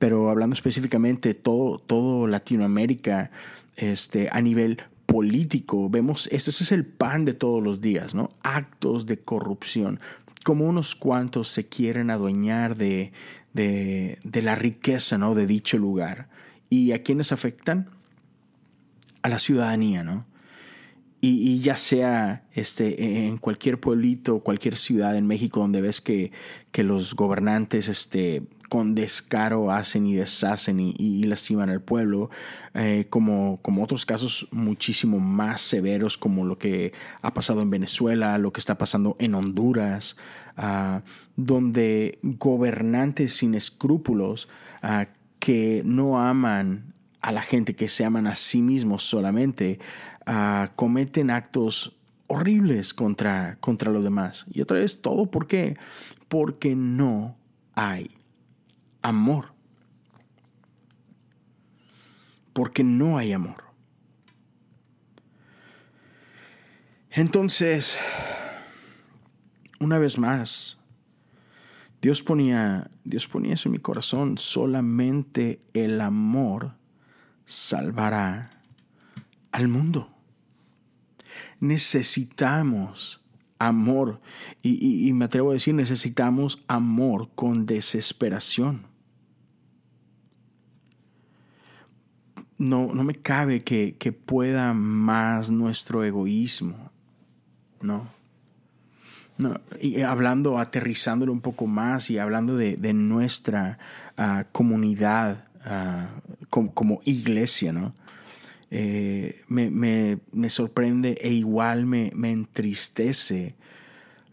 Pero 0.01 0.29
hablando 0.29 0.55
específicamente 0.55 1.35
todo, 1.35 1.79
todo 1.79 2.27
Latinoamérica, 2.27 3.31
este, 3.77 4.29
a 4.33 4.41
nivel 4.41 4.83
político, 5.07 5.89
vemos, 5.89 6.29
este, 6.33 6.51
es 6.51 6.73
el 6.73 6.85
pan 6.85 7.25
de 7.25 7.33
todos 7.33 7.63
los 7.63 7.81
días, 7.81 8.13
¿no? 8.13 8.33
Actos 8.43 9.07
de 9.07 9.21
corrupción, 9.21 10.01
como 10.43 10.67
unos 10.67 10.97
cuantos 10.97 11.47
se 11.47 11.69
quieren 11.69 12.11
adueñar 12.11 12.77
de, 12.77 13.13
de, 13.53 14.19
de 14.25 14.43
la 14.43 14.57
riqueza, 14.57 15.17
¿no? 15.17 15.37
De 15.37 15.47
dicho 15.47 15.79
lugar. 15.79 16.29
¿Y 16.71 16.91
a 16.91 17.05
quiénes 17.05 17.31
afectan? 17.31 17.89
A 19.23 19.29
la 19.29 19.39
ciudadanía, 19.39 20.03
¿no? 20.03 20.27
Y, 21.21 21.59
ya 21.59 21.77
sea 21.77 22.45
este, 22.53 23.27
en 23.27 23.39
cualquier 23.39 23.81
pueblito, 23.81 24.39
cualquier 24.39 24.77
ciudad 24.77 25.17
en 25.17 25.27
México 25.27 25.59
donde 25.59 25.81
ves 25.81 26.01
que, 26.01 26.31
que 26.71 26.85
los 26.85 27.15
gobernantes 27.15 27.89
este, 27.89 28.45
con 28.69 28.95
descaro 28.95 29.73
hacen 29.73 30.07
y 30.07 30.15
deshacen 30.15 30.79
y, 30.79 31.25
lastiman 31.25 31.71
al 31.71 31.83
pueblo, 31.83 32.31
eh, 32.75 33.07
como, 33.11 33.59
como 33.63 33.83
otros 33.83 34.07
casos 34.07 34.47
muchísimo 34.53 35.19
más 35.19 35.61
severos 35.61 36.19
como 36.19 36.45
lo 36.45 36.57
que 36.57 36.93
ha 37.21 37.35
pasado 37.35 37.63
en 37.63 37.71
Venezuela, 37.71 38.39
lo 38.39 38.53
que 38.53 38.61
está 38.61 38.79
pasando 38.79 39.17
en 39.19 39.35
Honduras, 39.35 40.17
ah, 40.57 41.03
donde 41.35 42.21
gobernantes 42.23 43.35
sin 43.35 43.55
escrúpulos 43.55 44.49
ah, 44.83 45.09
que 45.41 45.83
no 45.85 46.21
aman 46.21 46.95
a 47.21 47.33
la 47.33 47.43
gente, 47.43 47.75
que 47.75 47.89
se 47.89 48.05
aman 48.05 48.27
a 48.27 48.37
sí 48.37 48.63
mismos 48.63 49.03
solamente, 49.03 49.81
ah, 50.29 50.73
cometen 50.77 51.31
actos 51.31 51.99
horribles 52.29 52.95
contra, 52.95 53.57
contra 53.61 53.91
los 53.91 54.05
demás. 54.05 54.45
Y 54.51 54.61
otra 54.61 54.79
vez, 54.79 55.01
todo 55.01 55.31
por 55.31 55.47
qué? 55.47 55.77
Porque 56.29 56.77
no 56.77 57.37
hay 57.75 58.11
amor. 59.03 59.55
Porque 62.53 62.85
no 62.85 63.19
hay 63.19 63.33
amor. 63.33 63.65
Entonces, 67.11 67.99
una 69.81 69.99
vez 69.99 70.19
más, 70.19 70.79
Dios 72.03 72.23
ponía, 72.23 72.91
Dios 73.05 73.27
ponía 73.27 73.55
eso 73.55 73.69
en 73.69 73.73
mi 73.73 73.79
corazón, 73.79 74.39
solamente 74.39 75.61
el 75.73 76.01
amor 76.01 76.75
salvará 77.47 78.51
al 79.51 79.69
mundo. 79.69 80.18
Necesitamos 81.61 83.23
amor 83.59 84.21
y, 84.63 85.13
me 85.13 85.25
atrevo 85.25 85.51
a 85.51 85.55
decir, 85.55 85.75
necesitamos 85.75 86.63
amor 86.69 87.31
con 87.35 87.67
desesperación. 87.67 88.87
No, 92.59 92.93
no 92.95 93.05
me 93.05 93.15
cabe 93.15 93.63
que, 93.63 93.97
que 93.99 94.13
pueda 94.13 94.75
más 94.75 95.51
nuestro 95.51 96.05
egoísmo, 96.05 96.91
¿no? 97.81 98.19
No, 99.39 99.55
y 99.81 100.03
hablando, 100.03 100.59
aterrizándolo 100.59 101.33
un 101.33 101.41
poco 101.41 101.69
más 101.69 102.11
y 102.11 102.19
hablando 102.19 102.57
de, 102.57 102.93
nuestra 102.93 103.79
ah, 104.17 104.47
comunidad 104.51 105.45
ah, 105.65 106.09
como, 106.51 107.01
iglesia, 107.05 107.73
¿no? 107.73 107.95
Eh, 108.71 109.41
me, 109.49 110.51
sorprende 110.51 111.17
e 111.21 111.33
igual 111.33 111.87
me, 111.87 112.11
me 112.15 112.33
entristece 112.33 113.55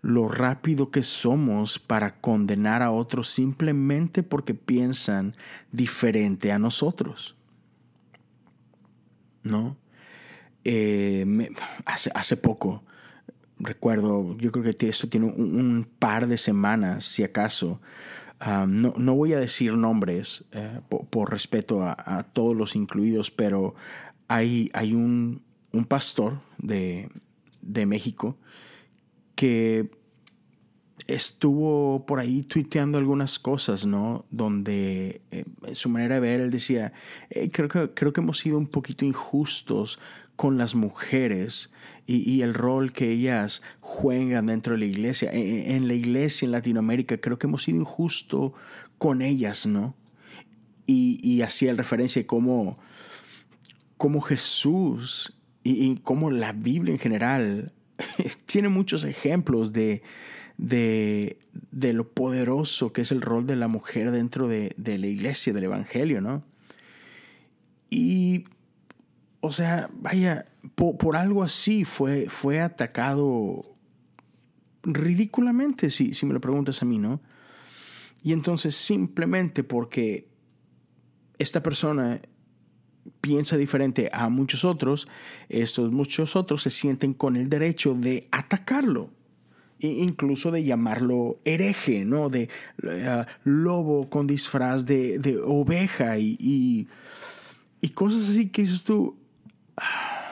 lo 0.01 0.27
rápido 0.27 0.91
que 0.91 1.03
somos 1.03 1.79
para 1.79 2.11
condenar 2.19 2.81
a 2.81 2.91
otros 2.91 3.29
simplemente 3.29 4.23
porque 4.23 4.53
piensan 4.53 5.33
diferente 5.71 6.51
a 6.51 6.59
nosotros. 6.59 7.35
¿No? 9.43 9.77
Eh, 10.63 11.25
hace, 11.85 12.11
hace 12.13 12.35
poco 12.35 12.83
recuerdo, 13.59 14.35
yo 14.37 14.51
creo 14.51 14.75
que 14.75 14.89
esto 14.89 15.07
tiene 15.07 15.27
un, 15.27 15.87
par 15.99 16.27
de 16.27 16.37
semanas, 16.37 17.05
si 17.05 17.23
acaso. 17.23 17.79
no, 18.67 19.15
voy 19.15 19.33
a 19.33 19.39
decir 19.39 19.75
nombres 19.75 20.45
eh, 20.51 20.81
por, 20.89 21.31
respeto 21.31 21.83
a, 21.83 22.23
todos 22.33 22.55
los 22.55 22.75
incluidos, 22.75 23.31
pero 23.31 23.75
hay, 24.27 24.69
hay 24.73 24.93
un, 24.93 25.43
pastor 25.88 26.39
de, 26.57 27.09
México 27.85 28.38
que 29.35 29.89
estuvo 31.07 32.05
por 32.05 32.19
ahí 32.19 32.43
tuiteando 32.43 32.97
algunas 32.97 33.38
cosas, 33.38 33.85
¿no? 33.85 34.25
Donde 34.31 35.21
eh, 35.31 35.43
su 35.73 35.89
manera 35.89 36.15
de 36.15 36.21
ver, 36.21 36.39
él 36.39 36.51
decía, 36.51 36.93
creo, 37.51 37.67
que, 37.67 37.91
creo 37.93 38.13
que 38.13 38.21
hemos 38.21 38.39
sido 38.39 38.57
un 38.57 38.67
poquito 38.67 39.05
injustos 39.05 39.99
con 40.35 40.57
las 40.57 40.75
mujeres 40.75 41.71
y, 42.07 42.41
el 42.41 42.53
rol 42.53 42.93
que 42.93 43.11
ellas 43.11 43.63
juegan 43.79 44.45
dentro 44.45 44.73
de 44.73 44.79
la 44.79 44.85
iglesia. 44.85 45.31
E, 45.31 45.39
e, 45.39 45.75
en, 45.75 45.88
la 45.88 45.95
iglesia 45.95 46.45
en 46.45 46.51
Latinoamérica 46.51 47.17
creo 47.17 47.39
que 47.39 47.47
hemos 47.47 47.63
sido 47.63 47.79
injustos 47.79 48.51
con 48.97 49.21
ellas, 49.21 49.65
¿no? 49.65 49.95
Y, 50.85 51.19
y 51.23 51.41
hacía 51.41 51.73
referencia 51.73 52.21
de 52.21 52.27
cómo, 52.27 52.77
cómo 53.97 54.21
Jesús 54.21 55.38
y, 55.63 55.91
y 55.91 55.97
cómo 55.97 56.31
la 56.31 56.51
Biblia 56.51 56.93
en 56.93 56.99
general 56.99 57.73
tiene 58.45 58.69
muchos 58.69 59.03
ejemplos 59.03 59.73
de, 59.73 60.01
de, 60.58 61.39
de, 61.71 61.93
lo 61.93 62.10
poderoso 62.10 62.93
que 62.93 63.01
es 63.01 63.12
el 63.12 63.21
rol 63.21 63.47
de 63.47 63.55
la 63.55 63.67
mujer 63.67 64.12
dentro 64.12 64.47
de, 64.47 64.73
de 64.77 64.97
la 64.97 65.08
iglesia, 65.08 65.53
del 65.53 65.65
Evangelio, 65.65 66.21
¿no? 66.21 66.43
Y 67.89 68.45
o 69.45 69.51
sea, 69.51 69.88
vaya, 69.99 70.45
por, 70.73 71.15
algo 71.15 71.43
así 71.43 71.86
fue, 71.86 72.27
fue 72.29 72.62
atacado 72.62 73.62
ridículamente, 74.81 75.91
si, 75.91 76.15
si 76.15 76.25
me 76.25 76.34
lo 76.34 76.41
preguntas 76.41 76.81
a 76.81 76.86
mí, 76.86 76.97
¿no? 76.97 77.21
Y 78.23 78.34
entonces 78.34 78.75
simplemente 78.75 79.63
porque 79.63 80.27
esta 81.38 81.62
persona 81.62 82.21
piensa 83.25 83.57
diferente 83.57 84.11
a 84.13 84.29
muchos 84.29 84.63
otros, 84.63 85.07
estos 85.49 85.91
muchos 85.91 86.35
otros 86.35 86.61
se 86.61 86.69
sienten 86.69 87.15
con 87.15 87.35
el 87.35 87.49
derecho 87.49 87.95
de 87.95 88.27
atacarlo 88.31 89.09
incluso 89.79 90.51
de 90.51 90.63
llamarlo 90.63 91.39
hereje, 91.43 92.05
¿no? 92.05 92.29
De 92.29 92.49
eh, 92.83 93.25
lobo 93.43 94.09
con 94.09 94.27
disfraz 94.27 94.85
de, 94.85 95.17
de 95.19 95.38
oveja 95.38 96.17
y, 96.17 96.38
y, 96.39 96.88
y, 97.81 97.89
cosas 97.89 98.29
así 98.29 98.49
que 98.49 98.61
dices 98.61 98.83
tú, 98.83 99.17
ah, 99.77 100.31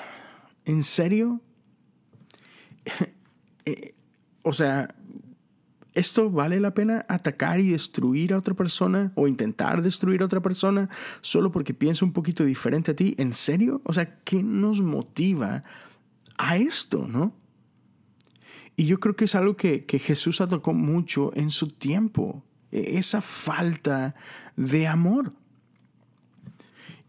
¿en 0.65 0.83
serio? 0.83 1.41
Eh, 3.65 3.93
o 4.41 4.51
sea, 4.51 4.93
¿esto 5.93 6.29
vale 6.29 6.59
la 6.59 6.73
pena 6.73 7.05
atacar 7.07 7.59
y 7.59 7.69
destruir 7.69 8.33
a 8.33 8.37
otra 8.37 8.53
persona 8.53 9.11
o 9.15 9.27
intentar 9.27 9.81
destruir 9.81 10.21
a 10.21 10.25
otra 10.25 10.41
persona 10.41 10.89
solo 11.21 11.51
porque 11.51 11.73
piensa 11.73 12.05
un 12.05 12.13
poquito 12.13 12.43
diferente 12.43 12.91
a 12.91 12.95
ti? 12.95 13.15
¿En 13.17 13.33
serio? 13.33 13.81
O 13.85 13.93
sea, 13.93 14.19
¿qué 14.23 14.43
nos 14.43 14.81
motiva 14.81 15.63
a 16.37 16.57
esto, 16.57 17.07
no? 17.07 17.33
Y 18.75 18.85
yo 18.85 18.99
creo 18.99 19.15
que 19.15 19.25
es 19.25 19.35
algo 19.35 19.55
que, 19.55 19.85
Jesús 19.87 20.41
atacó 20.41 20.73
mucho 20.73 21.31
en 21.35 21.49
su 21.49 21.69
tiempo, 21.69 22.43
e, 22.71 22.97
esa 22.97 23.21
falta 23.21 24.15
de 24.55 24.87
amor. 24.87 25.33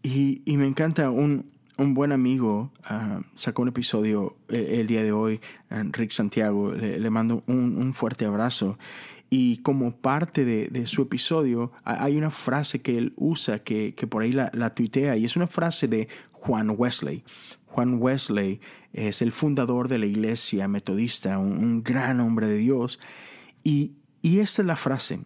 Y, 0.03 0.43
me 0.45 0.67
encanta, 0.67 1.09
un, 1.09 1.51
buen 1.77 2.11
amigo 2.11 2.71
ah, 2.83 3.21
sacó 3.35 3.61
un 3.61 3.69
episodio 3.69 4.37
eh, 4.49 4.79
el, 4.79 4.87
día 4.87 5.03
de 5.03 5.11
hoy, 5.11 5.41
uh, 5.71 5.91
Rick 5.91 6.11
Santiago, 6.11 6.71
le, 6.73 7.09
mando 7.09 7.43
un, 7.47 7.93
fuerte 7.93 8.25
abrazo. 8.25 8.77
Y 9.29 9.57
como 9.57 9.97
parte 9.97 10.45
de, 10.45 10.85
su 10.85 11.01
episodio, 11.01 11.71
hay 11.83 12.15
una 12.15 12.29
frase 12.29 12.81
que 12.81 12.97
él 12.97 13.13
usa 13.17 13.59
que, 13.59 13.93
por 14.09 14.23
ahí 14.23 14.31
la, 14.31 14.51
la 14.53 14.73
tuitea 14.73 15.17
y 15.17 15.25
es 15.25 15.35
una 15.35 15.47
frase 15.47 15.87
de 15.87 16.07
Juan 16.31 16.75
Wesley. 16.77 17.23
Juan 17.65 18.01
Wesley 18.01 18.61
es 18.93 19.21
el 19.21 19.33
fundador 19.33 19.89
de 19.89 19.97
la 19.97 20.05
iglesia 20.05 20.67
metodista, 20.69 21.39
un, 21.39 21.83
gran 21.83 22.21
hombre 22.21 22.47
de 22.47 22.57
Dios. 22.57 22.99
Y, 23.63 23.97
y 24.21 24.39
esta 24.39 24.61
es 24.61 24.65
la 24.67 24.77
frase, 24.77 25.19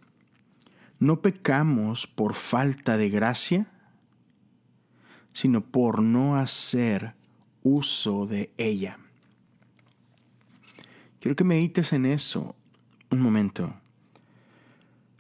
no 0.98 1.22
pecamos 1.22 2.08
por 2.08 2.34
falta 2.34 2.98
de 2.98 3.10
gracia, 3.10 3.68
sino 5.34 5.62
por 5.62 6.02
no 6.02 6.36
hacer 6.36 7.14
uso 7.64 8.26
de 8.26 8.52
ella. 8.58 9.00
Quiero 11.20 11.36
que 11.36 11.44
medites 11.44 11.94
en 11.94 12.06
eso 12.06 12.56
un 13.12 13.22
momento. 13.22 13.74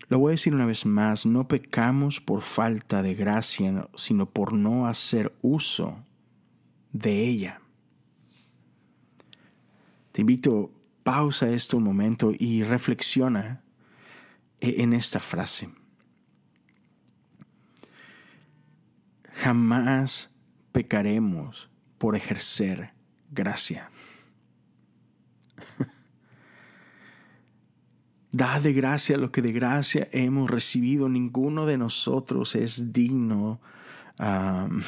Lo 0.07 0.17
voy 0.17 0.31
a 0.31 0.31
decir 0.31 0.55
una 0.55 0.65
vez 0.65 0.85
más, 0.85 1.25
no 1.25 1.47
pecamos 1.47 2.19
por 2.19 2.41
falta 2.41 3.03
de 3.03 3.13
gracia, 3.13 3.87
sino 3.95 4.25
por 4.27 4.53
no 4.53 4.87
hacer 4.87 5.33
uso 5.41 6.03
de 6.91 7.27
ella. 7.27 7.61
Te 10.11 10.21
invito, 10.21 10.71
pausa 11.03 11.49
esto 11.49 11.77
un 11.77 11.83
momento 11.83 12.31
y 12.37 12.63
reflexiona 12.63 13.61
e-, 14.59 14.81
en 14.81 14.93
esta 14.93 15.19
frase. 15.19 15.69
Jamás 19.39 20.33
pecaremos 20.73 21.69
por 21.97 22.15
ejercer 22.15 22.93
gracia. 23.31 23.89
Da 28.31 28.59
de 28.59 28.73
gracia 28.73 29.17
lo 29.17 29.31
que 29.31 29.41
de 29.41 29.51
gracia 29.51 30.07
hemos 30.11 30.51
recibido. 30.51 31.09
Ninguno 31.09 31.65
de 31.65 31.77
nosotros 31.77 32.55
es 32.55 32.93
digno. 32.93 33.61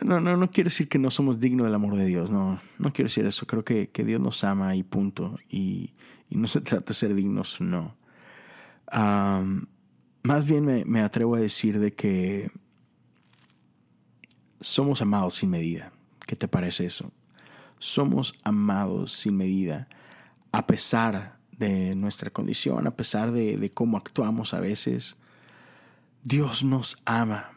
No, 0.00 0.20
no, 0.20 0.38
no 0.38 0.50
quiero 0.50 0.68
decir 0.68 0.88
que 0.88 0.98
no 0.98 1.10
somos 1.10 1.38
dignos 1.38 1.66
del 1.66 1.74
amor 1.74 1.96
de 1.96 2.06
Dios, 2.06 2.30
no, 2.30 2.58
no 2.78 2.92
quiero 2.92 3.08
decir 3.08 3.26
eso. 3.26 3.46
Creo 3.46 3.62
que, 3.62 3.90
Dios 3.92 4.22
nos 4.22 4.42
ama 4.42 4.74
y 4.74 4.82
punto. 4.82 5.38
Y, 5.50 5.92
no 6.30 6.46
se 6.46 6.60
trata 6.62 6.86
de 6.88 6.94
ser 6.94 7.14
dignos, 7.14 7.60
no. 7.60 7.94
Más 10.22 10.46
bien 10.46 10.64
me, 10.64 10.84
me, 10.84 11.02
atrevo 11.02 11.34
a 11.34 11.40
decir 11.40 11.78
de 11.78 11.94
que 11.94 12.50
somos 14.60 15.02
amados 15.02 15.34
sin 15.34 15.50
medida. 15.50 15.92
¿Qué 16.26 16.36
te 16.36 16.48
parece 16.48 16.86
eso? 16.86 17.10
Somos 17.78 18.34
amados 18.44 19.12
sin 19.12 19.36
medida, 19.36 19.88
a 20.52 20.66
pesar 20.66 21.38
de 21.58 21.94
nuestra 21.94 22.30
condición, 22.30 22.86
a 22.86 22.92
pesar 22.92 23.32
de, 23.32 23.56
de 23.56 23.70
cómo 23.70 23.96
actuamos 23.96 24.54
a 24.54 24.60
veces. 24.60 25.16
Dios 26.22 26.62
nos 26.62 27.02
ama 27.04 27.50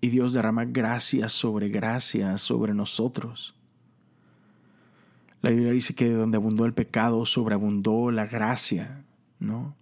y 0.00 0.08
Dios 0.08 0.32
derrama 0.32 0.64
gracia 0.64 1.28
sobre 1.28 1.68
gracia 1.68 2.38
sobre 2.38 2.74
nosotros. 2.74 3.56
La 5.40 5.50
Biblia 5.50 5.72
dice 5.72 5.94
que 5.94 6.08
de 6.08 6.14
donde 6.14 6.36
abundó 6.36 6.64
el 6.64 6.74
pecado, 6.74 7.24
sobreabundó 7.26 8.10
la 8.10 8.26
gracia, 8.26 9.04
¿no? 9.38 9.76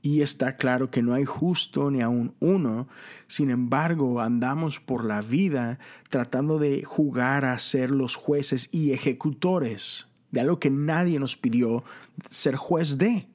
Y 0.00 0.22
está 0.22 0.56
claro 0.56 0.90
que 0.90 1.02
no 1.02 1.14
hay 1.14 1.24
justo 1.24 1.90
ni 1.90 2.00
aun 2.00 2.34
uno, 2.40 2.88
sin 3.26 3.50
embargo 3.50 4.20
andamos 4.20 4.78
por 4.78 5.04
la 5.04 5.22
vida 5.22 5.78
tratando 6.08 6.58
de 6.58 6.84
jugar 6.84 7.44
a 7.44 7.58
ser 7.58 7.90
los 7.90 8.14
jueces 8.14 8.68
y 8.72 8.92
ejecutores 8.92 10.08
de 10.30 10.40
algo 10.40 10.60
que 10.60 10.70
nadie 10.70 11.18
nos 11.18 11.36
pidió 11.36 11.84
ser 12.30 12.56
juez 12.56 12.98
de. 12.98 13.28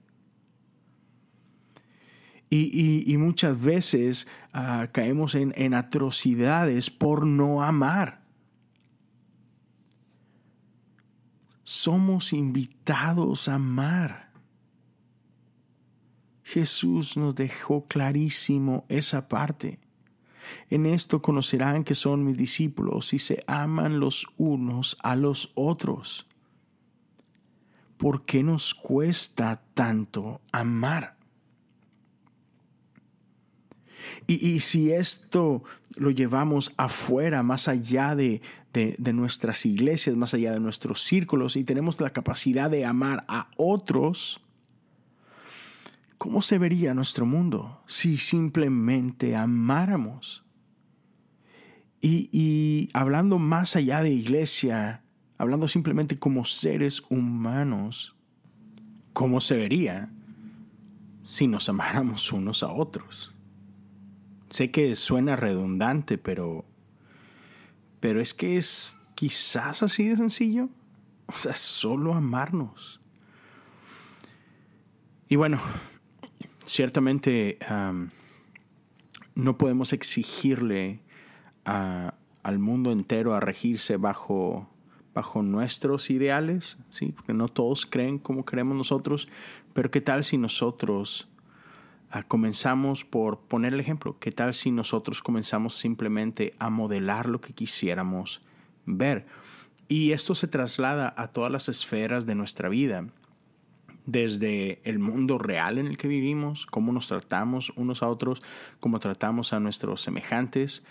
Y, 2.55 3.15
muchas 3.17 3.59
veces 3.59 4.27
ah, 4.53 4.89
caemos 4.91 5.33
en, 5.33 5.53
en 5.55 5.73
atrocidades 5.73 6.91
por 6.91 7.25
no 7.25 7.63
amar. 7.63 8.21
Somos 11.63 12.31
invitados 12.31 13.47
a 13.47 13.55
amar. 13.55 14.32
Jesús 16.43 17.17
nos 17.17 17.35
dejó 17.35 17.83
clarísimo 17.83 18.85
esa 18.89 19.27
parte. 19.27 19.79
En 20.69 20.85
esto 20.85 21.21
conocerán 21.21 21.83
que 21.83 21.95
son 21.95 22.25
mis 22.25 22.37
discípulos 22.37 23.13
y 23.13 23.19
se 23.19 23.43
aman 23.47 23.99
los 23.99 24.27
unos 24.37 24.97
a 25.01 25.15
los 25.15 25.51
otros. 25.55 26.27
¿Por 27.97 28.25
qué 28.25 28.43
nos 28.43 28.73
cuesta 28.73 29.63
tanto 29.73 30.41
amar? 30.51 31.17
Y, 34.27 34.59
si 34.59 34.91
esto 34.91 35.63
lo 35.95 36.11
llevamos 36.11 36.73
afuera, 36.77 37.41
más 37.43 37.67
allá 37.67 38.15
de, 38.15 38.41
de, 38.73 39.13
nuestras 39.13 39.65
iglesias, 39.65 40.17
más 40.17 40.33
allá 40.33 40.51
de 40.51 40.59
nuestros 40.59 41.01
círculos, 41.01 41.55
y 41.55 41.63
tenemos 41.63 41.99
la 42.01 42.11
capacidad 42.11 42.69
de 42.69 42.85
amar 42.85 43.23
a 43.27 43.49
otros, 43.55 44.42
¿cómo 46.23 46.41
se 46.41 46.57
vería 46.57 46.93
nuestro 46.93 47.25
mundo 47.25 47.83
si 47.85 48.15
simplemente 48.15 49.35
amáramos? 49.35 50.45
Y, 51.99 52.29
y, 52.31 52.87
hablando 52.93 53.39
más 53.39 53.75
allá 53.75 54.01
de 54.01 54.11
iglesia, 54.11 55.03
hablando 55.37 55.67
simplemente 55.67 56.17
como 56.17 56.45
seres 56.45 57.03
humanos, 57.09 58.15
¿cómo 59.11 59.41
se 59.41 59.57
vería 59.57 60.13
si 61.23 61.47
nos 61.47 61.67
amáramos 61.67 62.31
unos 62.31 62.63
a 62.63 62.71
otros? 62.71 63.35
Sé 64.49 64.71
que 64.71 64.95
suena 64.95 65.35
redundante, 65.35 66.17
pero. 66.17 66.63
Pero 67.99 68.21
es 68.21 68.33
que 68.33 68.55
es 68.55 68.95
quizás 69.13 69.83
así 69.83 70.07
de 70.07 70.15
sencillo. 70.15 70.69
O 71.25 71.33
sea, 71.33 71.53
solo 71.53 72.13
amarnos. 72.13 73.01
Y 75.27 75.35
bueno, 75.35 75.59
ciertamente 76.65 77.57
no 79.35 79.57
podemos 79.57 79.93
exigirle 79.93 81.01
al 81.63 82.59
mundo 82.59 82.91
entero 82.91 83.35
a 83.35 83.39
regirse 83.39 83.97
bajo, 83.97 84.69
bajo 85.13 85.43
nuestros 85.43 86.09
ideales, 86.09 86.77
¿sí? 86.89 87.13
porque 87.13 87.33
no 87.33 87.47
todos 87.47 87.85
creen 87.85 88.19
como 88.19 88.45
creemos 88.45 88.77
nosotros, 88.77 89.29
pero 89.73 89.91
¿qué 89.91 90.01
tal 90.01 90.23
si 90.23 90.37
nosotros 90.37 91.29
Ah, 92.15 92.21
comenzamos 92.21 93.03
por 93.03 93.39
poner 93.39 93.73
el 93.73 93.79
ejemplo. 93.79 94.19
¿Qué 94.19 94.31
tal 94.31 94.53
si 94.53 94.69
nosotros 94.69 95.23
comenzamos 95.23 95.75
simplemente 95.75 96.53
a 96.59 96.69
modelar 96.69 97.27
lo 97.27 97.41
que 97.41 97.53
quisiéramos 97.53 98.39
ver? 98.85 99.25
Y 99.87 100.11
esto 100.11 100.35
se 100.35 100.47
traslada 100.47 101.11
a 101.17 101.29
todas 101.29 101.51
las 101.51 101.69
esferas 101.69 102.27
de 102.27 102.35
nuestra 102.35 102.69
vida, 102.69 103.07
desde 104.05 104.81
el 104.83 104.99
mundo 104.99 105.37
real 105.37 105.77
en 105.77 105.87
el 105.87 105.97
que 105.97 106.07
vivimos, 106.07 106.65
cómo 106.65 106.91
nos 106.91 107.07
tratamos 107.07 107.71
unos 107.75 108.03
a 108.03 108.07
otros, 108.07 108.43
cómo 108.79 108.99
tratamos 108.99 109.53
a 109.53 109.59
nuestros 109.59 110.01
semejantes, 110.01 110.83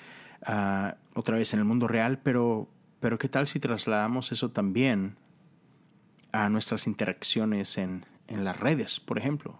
ah, 0.46 0.96
otra 1.14 1.36
vez 1.36 1.52
en 1.52 1.60
el 1.60 1.64
mundo 1.64 1.88
real, 1.88 2.18
pero, 2.18 2.68
pero 3.00 3.18
¿qué 3.18 3.28
tal 3.28 3.46
si 3.46 3.60
trasladamos 3.60 4.32
eso 4.32 4.50
también 4.50 5.16
a 6.32 6.48
nuestras 6.48 6.86
interacciones 6.86 7.76
en, 7.76 8.06
en 8.28 8.44
las 8.44 8.58
redes, 8.58 9.00
por 9.00 9.18
ejemplo? 9.18 9.58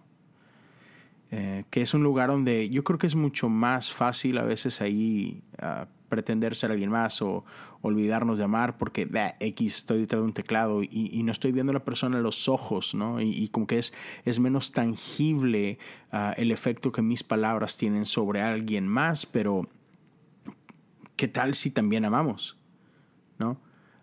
Eh, 1.35 1.63
que 1.71 1.81
es 1.81 1.95
un 1.95 2.03
lugar 2.03 2.29
donde 2.29 2.69
yo 2.69 2.83
creo 2.83 2.99
que 2.99 3.07
es 3.07 3.15
mucho 3.15 3.49
más 3.49 3.91
fácil 3.91 4.37
a 4.37 4.43
veces 4.43 4.81
ahí 4.81 5.41
uh, 5.63 5.87
pretender 6.07 6.55
ser 6.55 6.71
alguien 6.71 6.91
más 6.91 7.23
o 7.23 7.43
olvidarnos 7.81 8.37
de 8.37 8.43
amar 8.43 8.77
porque 8.77 9.09
X 9.39 9.77
estoy 9.77 10.01
detrás 10.01 10.21
de 10.21 10.27
un 10.27 10.33
teclado 10.33 10.83
y, 10.83 11.23
no 11.23 11.31
estoy 11.31 11.51
viendo 11.51 11.71
a 11.71 11.73
la 11.73 11.83
persona 11.83 12.17
en 12.17 12.23
los 12.23 12.47
ojos, 12.47 12.93
¿no? 12.93 13.19
Y, 13.19 13.47
como 13.47 13.65
que 13.65 13.79
es, 13.79 13.95
es 14.25 14.39
menos 14.39 14.73
tangible 14.73 15.79
uh, 16.11 16.33
el 16.37 16.51
efecto 16.51 16.91
que 16.91 17.01
mis 17.01 17.23
palabras 17.23 17.77
tienen 17.77 18.05
sobre 18.05 18.43
alguien 18.43 18.87
más, 18.87 19.25
pero 19.25 19.67
¿qué 21.15 21.27
tal 21.27 21.55
si 21.55 21.71
también 21.71 22.05
amamos? 22.05 22.59
¿No? 23.39 23.57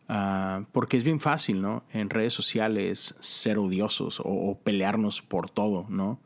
Uh, 0.09 0.64
porque 0.73 0.97
es 0.97 1.05
bien 1.05 1.21
fácil, 1.21 1.62
¿no? 1.62 1.85
En 1.93 2.11
redes 2.11 2.35
sociales 2.35 3.14
ser 3.21 3.57
odiosos 3.57 4.19
o, 4.19 4.25
o 4.25 4.59
pelearnos 4.59 5.23
por 5.23 5.49
todo, 5.49 5.87
¿no? 5.88 6.19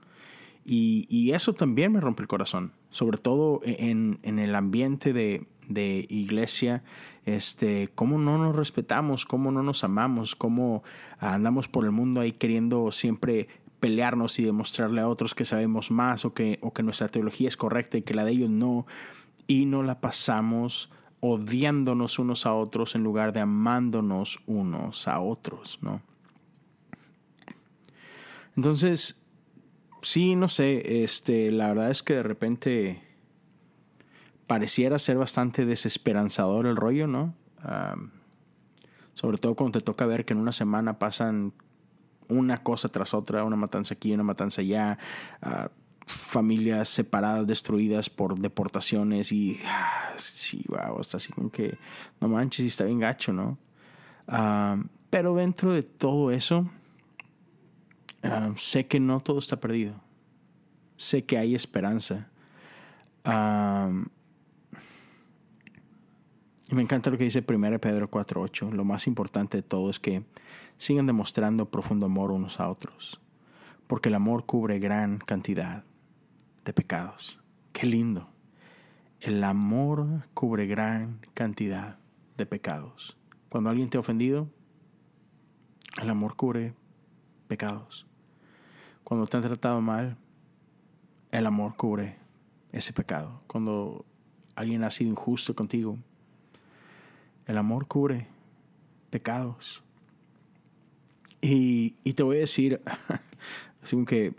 Y, 0.66 1.32
eso 1.32 1.52
también 1.52 1.92
me 1.92 2.00
rompe 2.00 2.22
el 2.22 2.28
corazón, 2.28 2.72
sobre 2.88 3.18
todo 3.18 3.60
en, 3.64 4.18
el 4.22 4.54
ambiente 4.54 5.12
de, 5.12 6.06
iglesia, 6.08 6.82
este, 7.26 7.90
cómo 7.94 8.18
no 8.18 8.38
nos 8.38 8.56
respetamos, 8.56 9.26
cómo 9.26 9.50
no 9.50 9.62
nos 9.62 9.84
amamos, 9.84 10.34
cómo 10.34 10.82
andamos 11.18 11.68
por 11.68 11.84
el 11.84 11.90
mundo 11.90 12.20
ahí 12.20 12.32
queriendo 12.32 12.90
siempre 12.92 13.48
pelearnos 13.80 14.38
y 14.38 14.44
demostrarle 14.44 15.02
a 15.02 15.08
otros 15.08 15.34
que 15.34 15.44
sabemos 15.44 15.90
más 15.90 16.24
o 16.24 16.32
que, 16.32 16.58
o 16.62 16.72
que 16.72 16.82
nuestra 16.82 17.08
teología 17.08 17.48
es 17.48 17.56
correcta 17.58 17.98
y 17.98 18.02
que 18.02 18.14
la 18.14 18.24
de 18.24 18.32
ellos 18.32 18.48
no, 18.48 18.86
y 19.46 19.66
no 19.66 19.82
la 19.82 20.00
pasamos 20.00 20.90
odiándonos 21.20 22.18
unos 22.18 22.46
a 22.46 22.54
otros 22.54 22.94
en 22.94 23.02
lugar 23.02 23.32
de 23.32 23.40
amándonos 23.40 24.40
unos 24.46 25.08
a 25.08 25.20
otros, 25.20 25.78
¿no? 25.82 26.02
Entonces, 28.56 29.23
sí, 30.04 30.36
no 30.36 30.48
sé, 30.48 31.02
este, 31.02 31.50
la 31.50 31.68
verdad 31.68 31.90
es 31.90 32.02
que 32.02 32.14
de 32.14 32.22
repente 32.22 33.02
pareciera 34.46 34.98
ser 34.98 35.16
bastante 35.16 35.64
desesperanzador 35.64 36.66
el 36.66 36.76
rollo, 36.76 37.06
¿no? 37.06 37.34
sobre 39.14 39.38
todo 39.38 39.54
cuando 39.54 39.78
te 39.78 39.84
toca 39.84 40.04
ver 40.04 40.26
que 40.26 40.34
en 40.34 40.40
una 40.40 40.52
semana 40.52 40.98
pasan 40.98 41.54
una 42.28 42.62
cosa 42.62 42.88
tras 42.88 43.14
otra, 43.14 43.44
una 43.44 43.56
matanza 43.56 43.94
aquí, 43.94 44.12
una 44.12 44.22
matanza 44.22 44.60
allá, 44.60 44.98
ah, 45.40 45.70
familias 46.06 46.90
separadas, 46.90 47.46
destruidas 47.46 48.10
por 48.10 48.38
deportaciones 48.38 49.32
y 49.32 49.58
ah, 49.64 50.12
sí, 50.16 50.64
wow, 50.68 51.00
está 51.00 51.16
así 51.16 51.32
como 51.32 51.50
que 51.50 51.78
no 52.20 52.28
manches, 52.28 52.66
está 52.66 52.84
bien 52.84 53.00
gacho, 53.00 53.32
¿no? 53.32 53.58
pero 55.10 55.34
dentro 55.34 55.72
de 55.72 55.82
todo 55.82 56.30
eso, 56.30 56.70
Ah, 58.24 58.52
sé 58.56 58.86
que 58.86 59.00
no 59.00 59.20
todo 59.20 59.38
está 59.38 59.60
perdido. 59.60 60.00
Sé 60.96 61.26
que 61.26 61.36
hay 61.36 61.54
esperanza. 61.54 62.30
y 66.70 66.74
me 66.74 66.82
encanta 66.82 67.10
lo 67.10 67.18
que 67.18 67.24
dice 67.24 67.44
1 67.46 67.78
Pedro 67.80 68.10
4.8. 68.10 68.72
Lo 68.72 68.84
más 68.84 69.06
importante 69.06 69.58
de 69.58 69.62
todo 69.62 69.90
es 69.90 70.00
que 70.00 70.24
sigan 70.78 71.06
demostrando 71.06 71.70
profundo 71.70 72.06
amor 72.06 72.30
unos 72.30 72.60
a 72.60 72.70
otros. 72.70 73.20
Porque 73.86 74.08
el 74.08 74.14
amor 74.14 74.46
cubre 74.46 74.78
gran 74.78 75.18
cantidad 75.18 75.84
de 76.64 76.72
pecados. 76.72 77.40
Qué 77.74 77.86
lindo. 77.86 78.30
El 79.20 79.44
amor 79.44 80.26
cubre 80.32 80.66
gran 80.66 81.20
cantidad 81.34 81.98
de 82.38 82.46
pecados. 82.46 83.18
Cuando 83.50 83.68
alguien 83.68 83.90
te 83.90 83.98
ha 83.98 84.00
ofendido, 84.00 84.48
el 86.00 86.08
amor 86.08 86.36
cubre 86.36 86.74
pecados. 87.48 88.06
Cuando 89.04 89.26
te 89.26 89.36
han 89.36 89.42
tratado 89.42 89.80
mal, 89.80 90.16
el 91.30 91.46
amor 91.46 91.76
cubre 91.76 92.16
ese 92.72 92.92
pecado. 92.92 93.42
Cuando 93.46 94.04
alguien 94.56 94.82
ha 94.84 94.90
sido 94.90 95.10
injusto 95.10 95.54
contigo, 95.54 95.98
el 97.46 97.58
amor 97.58 97.86
cubre 97.86 98.26
pecados. 99.10 99.82
Y, 101.40 101.90
te 102.14 102.22
voy 102.22 102.38
a 102.38 102.40
decir, 102.40 102.80
así 103.82 104.02
que 104.06 104.34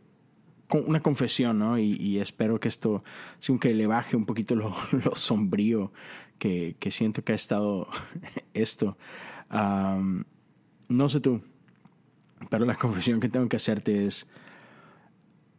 una 0.69 0.99
confesión, 0.99 1.59
¿no? 1.59 1.77
Y, 1.77 2.17
espero 2.19 2.59
que 2.59 2.67
esto, 2.67 3.03
así 3.37 3.57
que 3.59 3.73
le 3.75 3.85
baje 3.85 4.15
un 4.15 4.25
poquito 4.25 4.55
lo, 4.55 4.73
sombrío 5.15 5.93
que, 6.39 6.75
siento 6.89 7.23
que 7.23 7.33
ha 7.33 7.35
estado 7.35 7.87
esto. 8.53 8.97
no 10.89 11.09
sé 11.09 11.19
tú, 11.19 11.41
pero 12.49 12.65
la 12.65 12.75
confesión 12.75 13.19
que 13.19 13.29
tengo 13.29 13.47
que 13.47 13.57
hacerte 13.57 14.07
es, 14.07 14.27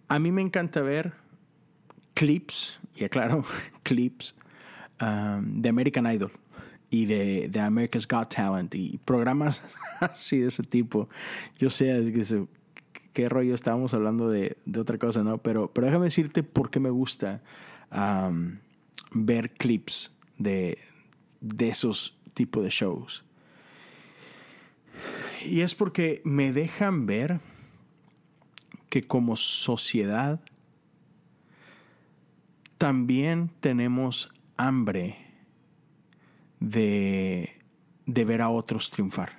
a 0.09 0.19
mí 0.19 0.33
me 0.33 0.43
encanta 0.43 0.81
ver 0.81 1.15
clips, 2.15 2.81
y 2.95 3.05
aclaro, 3.05 3.45
clips 3.83 4.35
um, 5.01 5.61
de 5.61 5.69
American 5.69 6.13
Idol 6.13 6.33
y 6.91 7.07
de, 7.07 7.49
de, 7.49 7.61
America's 7.61 8.07
Got 8.07 8.35
Talent 8.35 8.75
y 8.75 8.99
programas 9.05 9.63
así 10.01 10.39
de 10.39 10.49
ese 10.49 10.63
tipo. 10.63 11.09
Yo 11.59 11.71
sé 11.71 12.13
qué 13.13 13.29
rollo 13.29 13.55
estábamos 13.55 13.93
hablando 13.95 14.31
de, 14.31 14.57
otra 14.79 14.99
cosa, 14.99 15.23
¿no? 15.23 15.39
Pero, 15.39 15.73
pero 15.73 15.87
déjame 15.87 16.05
decirte 16.05 16.43
por 16.43 16.71
qué 16.71 16.81
me 16.81 16.91
gusta 16.91 17.43
um, 17.93 18.59
ver 19.13 19.53
clips 19.53 20.13
de, 20.39 20.79
de 21.41 21.69
esos 21.69 22.19
tipos 22.35 22.63
de 22.63 22.71
shows. 22.71 23.25
Y 25.45 25.61
es 25.61 25.75
porque 25.75 26.23
me 26.25 26.53
dejan 26.53 27.07
ver 27.07 27.41
que 28.97 29.07
como 29.07 29.37
sociedad 29.37 30.41
también 32.79 33.51
tenemos 33.61 34.33
hambre 34.57 35.19
de, 36.61 37.61
ver 38.07 38.41
a 38.41 38.49
otros 38.49 38.89
triunfar. 38.89 39.39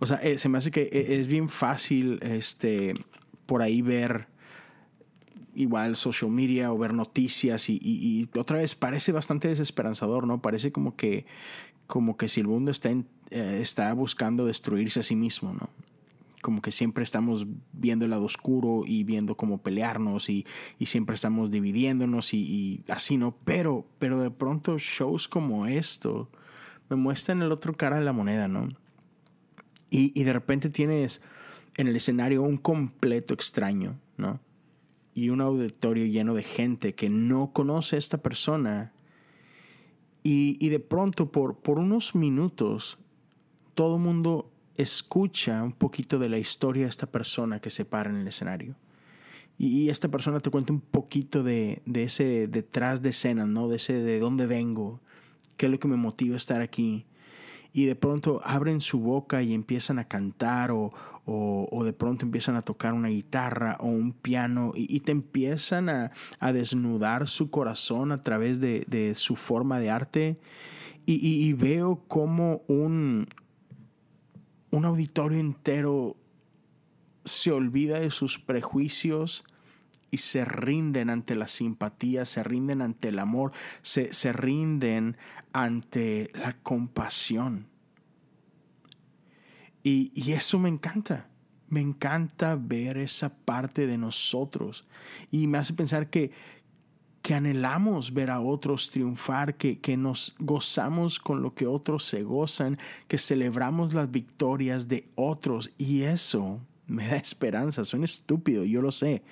O 0.00 0.06
sea, 0.06 0.16
eh, 0.16 0.38
se 0.38 0.48
me 0.48 0.58
hace 0.58 0.72
que 0.72 0.82
eh, 0.82 1.20
es 1.20 1.28
bien 1.28 1.48
fácil 1.48 2.18
este, 2.22 2.94
por 3.46 3.62
ahí 3.62 3.82
ver 3.82 4.26
igual 5.54 5.94
social 5.94 6.32
media 6.32 6.72
o 6.72 6.76
ver 6.76 6.92
noticias 6.92 7.70
y, 7.70 8.28
otra 8.34 8.58
vez 8.58 8.74
parece 8.74 9.12
bastante 9.12 9.46
desesperanzador, 9.46 10.26
¿no? 10.26 10.42
Parece 10.42 10.72
como 10.72 10.96
que, 10.96 11.24
como 11.86 12.16
que 12.16 12.28
si 12.28 12.40
el 12.40 12.48
mundo 12.48 12.72
está, 12.72 12.90
eh, 12.90 13.04
está 13.30 13.92
buscando 13.92 14.44
destruirse 14.44 14.98
a 14.98 15.02
sí 15.04 15.14
mismo, 15.14 15.54
¿no? 15.54 15.70
Como 16.42 16.62
que 16.62 16.70
siempre 16.70 17.04
estamos 17.04 17.46
viendo 17.72 18.04
el 18.04 18.10
lado 18.10 18.24
oscuro 18.24 18.82
y 18.86 19.04
viendo 19.04 19.36
cómo 19.36 19.62
pelearnos 19.62 20.28
y, 20.30 20.46
siempre 20.84 21.14
estamos 21.14 21.50
dividiéndonos 21.50 22.34
y, 22.34 22.84
así, 22.88 23.16
¿no? 23.16 23.36
Pero, 23.44 23.86
pero 23.98 24.20
de 24.20 24.30
pronto 24.30 24.78
shows 24.78 25.28
como 25.28 25.66
esto 25.66 26.30
me 26.88 26.96
muestran 26.96 27.42
el 27.42 27.52
otro 27.52 27.74
cara 27.74 27.98
de 27.98 28.04
la 28.04 28.12
moneda, 28.12 28.48
¿no? 28.48 28.68
Y, 29.90 30.22
de 30.22 30.32
repente 30.32 30.68
tienes 30.68 31.22
en 31.76 31.88
el 31.88 31.96
escenario 31.96 32.42
un 32.42 32.58
completo 32.58 33.34
extraño, 33.34 33.98
¿no? 34.16 34.40
Y 35.14 35.30
un 35.30 35.40
auditorio 35.40 36.04
lleno 36.06 36.34
de 36.34 36.42
gente 36.42 36.94
que 36.94 37.08
no 37.08 37.52
conoce 37.52 37.96
a 37.96 37.98
esta 37.98 38.18
persona. 38.18 38.92
Y, 40.22 40.68
de 40.68 40.80
pronto, 40.80 41.30
por, 41.30 41.58
por 41.58 41.78
unos 41.78 42.14
minutos, 42.14 42.98
todo 43.74 43.96
el 43.96 44.02
mundo 44.02 44.50
escucha 44.78 45.62
un 45.62 45.72
poquito 45.72 46.18
de 46.18 46.28
la 46.28 46.38
historia 46.38 46.84
de 46.84 46.90
esta 46.90 47.06
persona 47.06 47.60
que 47.60 47.70
se 47.70 47.84
para 47.84 48.10
en 48.10 48.16
el 48.16 48.28
escenario. 48.28 48.76
Y 49.58 49.88
esta 49.88 50.08
persona 50.08 50.40
te 50.40 50.50
cuenta 50.50 50.72
un 50.72 50.80
poquito 50.80 51.42
de, 51.42 51.82
ese 51.94 52.46
detrás 52.46 53.00
de 53.00 53.10
escena, 53.10 53.46
¿no? 53.46 53.68
De 53.68 53.76
ese 53.76 53.94
de 53.94 54.18
dónde 54.18 54.46
vengo, 54.46 55.00
qué 55.56 55.66
es 55.66 55.72
lo 55.72 55.78
que 55.78 55.88
me 55.88 55.96
motiva 55.96 56.34
a 56.34 56.36
estar 56.36 56.60
aquí. 56.60 57.06
Y 57.72 57.86
de 57.86 57.94
pronto 57.94 58.40
abren 58.44 58.80
su 58.80 59.00
boca 59.00 59.42
y 59.42 59.54
empiezan 59.54 59.98
a 59.98 60.04
cantar 60.04 60.70
o, 60.70 60.90
o, 61.24 61.84
de 61.84 61.92
pronto 61.92 62.24
empiezan 62.24 62.56
a 62.56 62.62
tocar 62.62 62.92
una 62.92 63.08
guitarra 63.08 63.76
o 63.80 63.86
un 63.86 64.12
piano 64.12 64.72
y, 64.74 65.00
te 65.00 65.12
empiezan 65.12 65.88
a, 65.88 66.12
desnudar 66.52 67.26
su 67.26 67.50
corazón 67.50 68.12
a 68.12 68.22
través 68.22 68.60
de, 68.60 69.12
su 69.14 69.36
forma 69.36 69.80
de 69.80 69.90
arte. 69.90 70.36
y 71.06 71.52
veo 71.54 72.02
como 72.08 72.62
un, 72.68 73.26
un 74.76 74.84
auditorio 74.84 75.40
entero 75.40 76.16
se 77.24 77.50
olvida 77.50 77.98
de 77.98 78.10
sus 78.10 78.38
prejuicios 78.38 79.42
y 80.10 80.18
se 80.18 80.44
rinden 80.44 81.08
ante 81.08 81.34
la 81.34 81.48
simpatía, 81.48 82.26
se 82.26 82.42
rinden 82.42 82.82
ante 82.82 83.08
el 83.08 83.18
amor, 83.18 83.52
se, 83.80 84.12
se 84.12 84.34
rinden 84.34 85.16
ante 85.52 86.30
la 86.34 86.52
compasión. 86.58 87.68
Y, 89.82 90.12
y, 90.14 90.32
eso 90.32 90.58
me 90.58 90.68
encanta. 90.68 91.30
Me 91.68 91.80
encanta 91.80 92.54
ver 92.56 92.98
esa 92.98 93.34
parte 93.34 93.86
de 93.86 93.96
nosotros. 93.96 94.84
Y 95.30 95.46
me 95.46 95.58
hace 95.58 95.72
pensar 95.72 96.10
que, 96.10 96.32
que 97.26 97.34
anhelamos 97.34 98.14
ver 98.14 98.30
a 98.30 98.38
otros 98.38 98.88
triunfar, 98.88 99.56
que, 99.56 99.80
que 99.80 99.96
nos 99.96 100.36
gozamos 100.38 101.18
con 101.18 101.42
lo 101.42 101.54
que 101.54 101.66
otros 101.66 102.04
se 102.04 102.22
gozan, 102.22 102.78
que 103.08 103.18
celebramos 103.18 103.94
las 103.94 104.08
victorias 104.08 104.86
de 104.86 105.08
otros. 105.16 105.72
Y 105.76 106.02
eso 106.02 106.64
me 106.86 107.08
da 107.08 107.16
esperanza. 107.16 107.84
Suena 107.84 108.04
estúpido, 108.04 108.62
yo 108.62 108.80
lo 108.80 108.92
sé. 108.92 109.24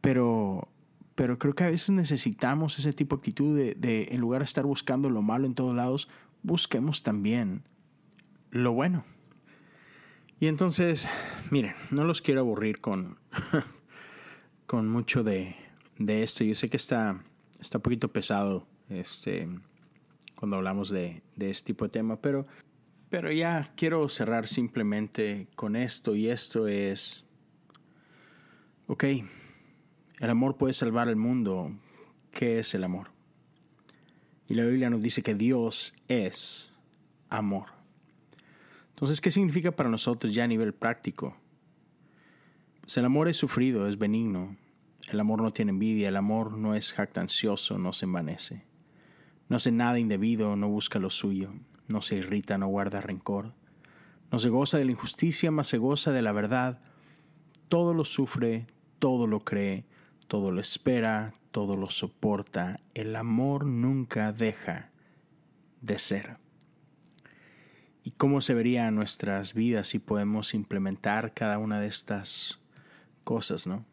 Pero, 0.00 0.66
pero 1.14 1.38
creo 1.38 1.54
que 1.54 1.62
a 1.62 1.70
veces 1.70 1.90
necesitamos 1.90 2.76
ese 2.80 2.92
tipo 2.92 3.14
de 3.14 3.20
actitud 3.20 3.56
de, 3.56 4.08
en 4.10 4.20
lugar 4.20 4.40
de 4.40 4.46
estar 4.46 4.66
buscando 4.66 5.08
lo 5.08 5.22
malo 5.22 5.46
en 5.46 5.54
todos 5.54 5.76
lados, 5.76 6.08
busquemos 6.42 7.04
también 7.04 7.62
lo 8.50 8.72
bueno. 8.72 9.04
Y 10.40 10.48
entonces, 10.48 11.06
miren, 11.52 11.74
no 11.92 12.02
los 12.02 12.20
quiero 12.20 12.40
aburrir 12.40 12.80
con, 12.80 13.16
con 14.66 14.88
mucho 14.88 15.22
de, 15.22 15.54
de 15.98 16.24
esto. 16.24 16.42
Yo 16.42 16.56
sé 16.56 16.68
que 16.68 16.76
está, 16.76 17.22
está 17.60 17.78
un 17.78 17.82
poquito 17.82 18.12
pesado 18.12 18.66
este, 18.88 19.48
cuando 20.34 20.56
hablamos 20.56 20.90
de, 20.90 21.22
de 21.36 21.50
este 21.50 21.68
tipo 21.68 21.84
de 21.84 21.90
tema, 21.90 22.20
pero, 22.20 22.46
pero 23.10 23.30
ya 23.32 23.72
quiero 23.76 24.08
cerrar 24.08 24.46
simplemente 24.46 25.48
con 25.54 25.76
esto 25.76 26.14
y 26.14 26.28
esto 26.28 26.68
es, 26.68 27.26
ok, 28.86 29.04
el 30.20 30.30
amor 30.30 30.56
puede 30.56 30.72
salvar 30.72 31.08
el 31.08 31.16
mundo. 31.16 31.70
¿Qué 32.32 32.58
es 32.58 32.74
el 32.74 32.84
amor? 32.84 33.10
Y 34.48 34.54
la 34.54 34.64
Biblia 34.64 34.90
nos 34.90 35.02
dice 35.02 35.22
que 35.22 35.34
Dios 35.34 35.94
es 36.08 36.72
amor. 37.28 37.66
Entonces, 38.90 39.20
¿qué 39.20 39.30
significa 39.30 39.70
para 39.70 39.88
nosotros 39.88 40.34
ya 40.34 40.44
a 40.44 40.48
nivel 40.48 40.74
práctico? 40.74 41.36
Pues 42.80 42.96
el 42.96 43.04
amor 43.04 43.28
es 43.28 43.36
sufrido, 43.36 43.86
es 43.86 43.98
benigno. 43.98 44.56
El 45.08 45.20
amor 45.20 45.42
no 45.42 45.52
tiene 45.52 45.70
envidia, 45.70 46.08
el 46.08 46.16
amor 46.16 46.52
no 46.52 46.74
es 46.74 46.92
jactancioso, 46.92 47.78
no 47.78 47.92
se 47.92 48.04
envanece. 48.04 48.64
No 49.48 49.56
hace 49.56 49.72
nada 49.72 49.98
indebido, 49.98 50.54
no 50.56 50.68
busca 50.68 50.98
lo 50.98 51.10
suyo, 51.10 51.54
no 51.86 52.02
se 52.02 52.16
irrita, 52.16 52.58
no 52.58 52.68
guarda 52.68 53.00
rencor. 53.00 53.54
No 54.30 54.38
se 54.38 54.50
goza 54.50 54.76
de 54.78 54.84
la 54.84 54.90
injusticia, 54.92 55.50
mas 55.50 55.68
se 55.68 55.78
goza 55.78 56.12
de 56.12 56.20
la 56.20 56.32
verdad. 56.32 56.80
Todo 57.68 57.94
lo 57.94 58.04
sufre, 58.04 58.66
todo 58.98 59.26
lo 59.26 59.40
cree, 59.40 59.86
todo 60.26 60.50
lo 60.50 60.60
espera, 60.60 61.34
todo 61.50 61.76
lo 61.76 61.88
soporta. 61.88 62.76
El 62.92 63.16
amor 63.16 63.64
nunca 63.64 64.32
deja 64.32 64.90
de 65.80 65.98
ser 65.98 66.38
y 68.08 68.12
cómo 68.12 68.40
se 68.40 68.54
verían 68.54 68.94
nuestras 68.94 69.52
vidas 69.52 69.88
si 69.88 69.98
podemos 69.98 70.54
implementar 70.54 71.34
cada 71.34 71.58
una 71.58 71.78
de 71.78 71.88
estas 71.88 72.58
cosas, 73.22 73.66
¿no? 73.66 73.84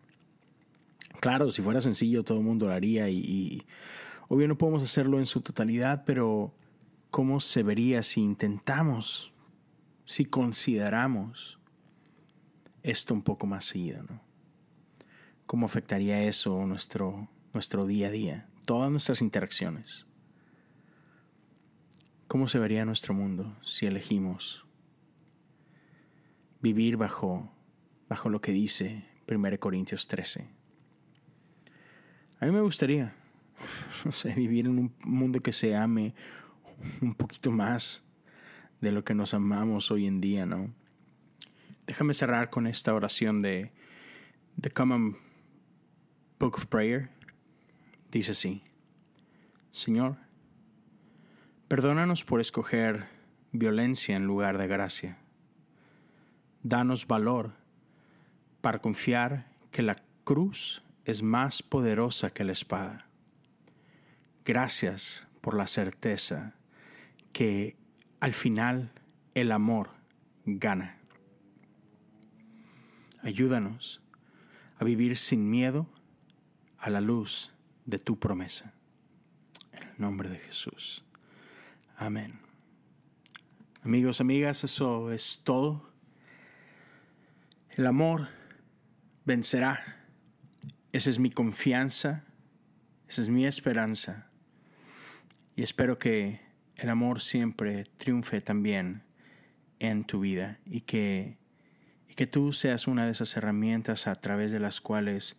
Claro, 1.26 1.50
si 1.50 1.64
fuera 1.64 1.82
sencillo 1.82 2.24
todo 2.24 2.38
el 2.38 2.44
mundo 2.44 2.68
lo 2.68 2.72
haría 2.72 3.10
y, 3.10 3.18
y 3.18 3.66
obvio 4.28 4.48
no 4.48 4.60
podemos 4.60 4.84
hacerlo 4.84 5.18
en 5.18 5.26
su 5.26 5.42
totalidad, 5.42 6.04
pero 6.06 6.54
¿cómo 7.10 7.40
se 7.40 7.64
vería 7.64 8.04
si 8.04 8.22
intentamos, 8.22 9.34
si 10.06 10.26
consideramos 10.26 11.60
esto 12.84 13.16
un 13.16 13.24
poco 13.24 13.48
más 13.48 13.66
seguido, 13.66 14.04
¿no? 14.04 14.22
¿Cómo 15.48 15.66
afectaría 15.66 16.24
eso 16.26 16.64
nuestro, 16.68 17.28
nuestro 17.54 17.88
día 17.88 18.10
a 18.10 18.12
día, 18.12 18.48
todas 18.66 18.92
nuestras 18.92 19.20
interacciones? 19.20 20.06
¿Cómo 22.28 22.48
se 22.48 22.60
vería 22.60 22.86
nuestro 22.86 23.16
mundo 23.16 23.58
si 23.64 23.88
elegimos 23.88 24.64
vivir 26.62 26.98
bajo, 26.98 27.52
bajo 28.10 28.30
lo 28.30 28.42
que 28.42 28.52
dice 28.52 29.06
1 29.28 29.60
Corintios 29.60 30.06
13? 30.06 30.65
A 32.46 32.48
mí 32.48 32.54
me 32.54 32.62
gustaría, 32.62 33.12
vivir 34.36 34.68
en 34.68 34.78
un 34.78 34.96
mundo 35.04 35.42
que 35.42 35.52
se 35.52 35.76
ame 35.76 36.14
un 37.02 37.16
poquito 37.16 37.50
más 37.50 38.04
de 38.82 38.92
lo 38.92 39.04
que 39.04 39.16
nos 39.16 39.34
amamos 39.34 39.90
hoy 39.90 40.06
en 40.06 40.22
día, 40.22 40.46
¿no? 40.46 40.72
Déjame 41.88 42.14
cerrar 42.14 42.52
con 42.52 42.68
esta 42.68 42.94
oración 42.94 43.42
de 43.42 43.72
The 44.62 44.70
Common 44.70 45.18
Book 46.38 46.58
of 46.58 46.68
Prayer. 46.68 47.10
Dice 48.12 48.34
así, 48.34 48.62
Señor, 49.72 50.18
Perdónanos 51.68 52.24
por 52.24 52.42
escoger 52.42 53.08
violencia 53.54 54.16
en 54.16 54.28
lugar 54.28 54.60
de 54.60 54.68
gracia. 54.68 55.18
Danos 56.62 57.08
valor 57.08 57.54
para 58.62 58.84
confiar 58.84 59.50
que 59.72 59.82
la 59.82 59.96
cruz 60.24 60.85
es 61.06 61.24
más 61.24 61.64
poderosa 61.64 62.32
que 62.32 62.44
la 62.44 62.52
espada. 62.52 63.08
Gracias 64.44 65.26
por 65.42 65.56
la 65.56 65.68
certeza 65.68 66.56
que 67.32 67.78
al 68.20 68.34
final 68.34 68.92
el 69.34 69.52
amor 69.52 69.92
gana. 70.46 70.98
Ayúdanos 73.22 74.02
a 74.78 74.84
vivir 74.84 75.18
sin 75.18 75.50
miedo 75.50 75.88
a 76.78 76.90
la 76.90 77.02
luz 77.02 77.54
de 77.86 78.00
tu 78.00 78.20
promesa. 78.20 78.74
En 79.72 79.84
el 79.84 79.94
nombre 79.98 80.30
de 80.30 80.38
Jesús. 80.38 81.04
Amén. 81.98 82.40
Amigos, 83.84 84.22
amigas, 84.22 84.64
eso 84.64 85.12
es 85.12 85.42
todo. 85.44 85.90
El 87.70 87.88
amor 87.88 88.30
vencerá. 89.26 90.05
Esa 90.96 91.10
es 91.10 91.20
mi 91.20 91.30
confianza, 91.30 92.24
esa 93.10 93.22
es 93.22 93.28
mi 93.28 93.46
esperanza. 93.46 94.30
Y 95.54 95.62
espero 95.62 96.00
que 96.00 96.40
el 96.78 96.88
amor 96.88 97.20
siempre 97.20 97.84
triunfe 97.98 98.40
también 98.40 99.04
en 99.80 100.06
tu 100.06 100.22
vida 100.22 100.58
y 100.66 100.80
que, 100.80 101.38
y 102.08 102.14
que 102.14 102.28
tú 102.28 102.54
seas 102.54 102.88
una 102.88 103.04
de 103.04 103.12
esas 103.12 103.36
herramientas 103.36 104.08
a 104.08 104.16
través 104.16 104.54
de 104.54 104.62
las 104.62 104.80
cuales 104.80 105.36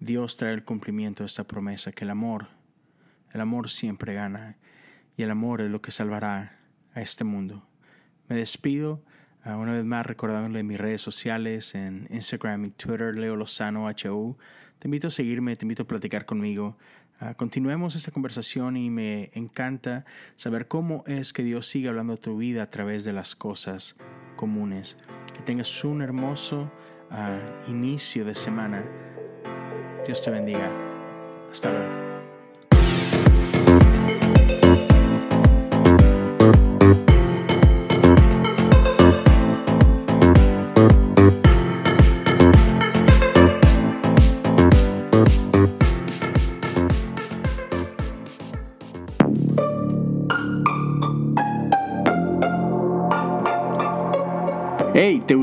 Dios 0.00 0.38
trae 0.38 0.54
el 0.54 0.64
cumplimiento 0.64 1.22
de 1.22 1.26
esta 1.26 1.44
promesa, 1.44 1.92
que 1.92 2.04
el 2.04 2.10
amor, 2.10 2.48
el 3.34 3.42
amor 3.42 3.68
siempre 3.68 4.14
gana 4.14 4.56
y 5.18 5.22
el 5.22 5.30
amor 5.30 5.60
es 5.60 5.70
lo 5.70 5.82
que 5.82 5.90
salvará 5.90 6.60
a 6.94 7.02
este 7.02 7.24
mundo. 7.24 7.68
Me 8.26 8.36
despido 8.36 9.04
uh, 9.44 9.50
una 9.50 9.74
vez 9.74 9.84
más 9.84 10.06
recordándole 10.06 10.62
mis 10.62 10.78
redes 10.78 11.02
sociales 11.02 11.74
en 11.74 12.06
Instagram 12.08 12.64
y 12.64 12.70
Twitter, 12.70 13.14
Leo 13.14 13.36
Lozano 13.36 13.86
HU. 13.86 14.38
Te 14.78 14.88
invito 14.88 15.08
a 15.08 15.10
seguirme, 15.10 15.56
te 15.56 15.64
invito 15.64 15.84
a 15.84 15.86
platicar 15.86 16.26
conmigo. 16.26 16.76
Uh, 17.20 17.34
continuemos 17.36 17.94
esta 17.96 18.10
conversación 18.10 18.76
y 18.76 18.90
me 18.90 19.30
encanta 19.34 20.04
saber 20.36 20.68
cómo 20.68 21.04
es 21.06 21.32
que 21.32 21.42
Dios 21.42 21.66
sigue 21.66 21.88
hablando 21.88 22.14
a 22.14 22.16
tu 22.16 22.36
vida 22.36 22.64
a 22.64 22.70
través 22.70 23.04
de 23.04 23.12
las 23.12 23.34
cosas 23.34 23.96
comunes. 24.36 24.98
Que 25.34 25.42
tengas 25.42 25.84
un 25.84 26.02
hermoso 26.02 26.70
uh, 27.10 27.70
inicio 27.70 28.24
de 28.24 28.34
semana. 28.34 28.84
Dios 30.06 30.22
te 30.22 30.30
bendiga. 30.30 30.70
Hasta 31.50 31.70
luego. 31.70 32.13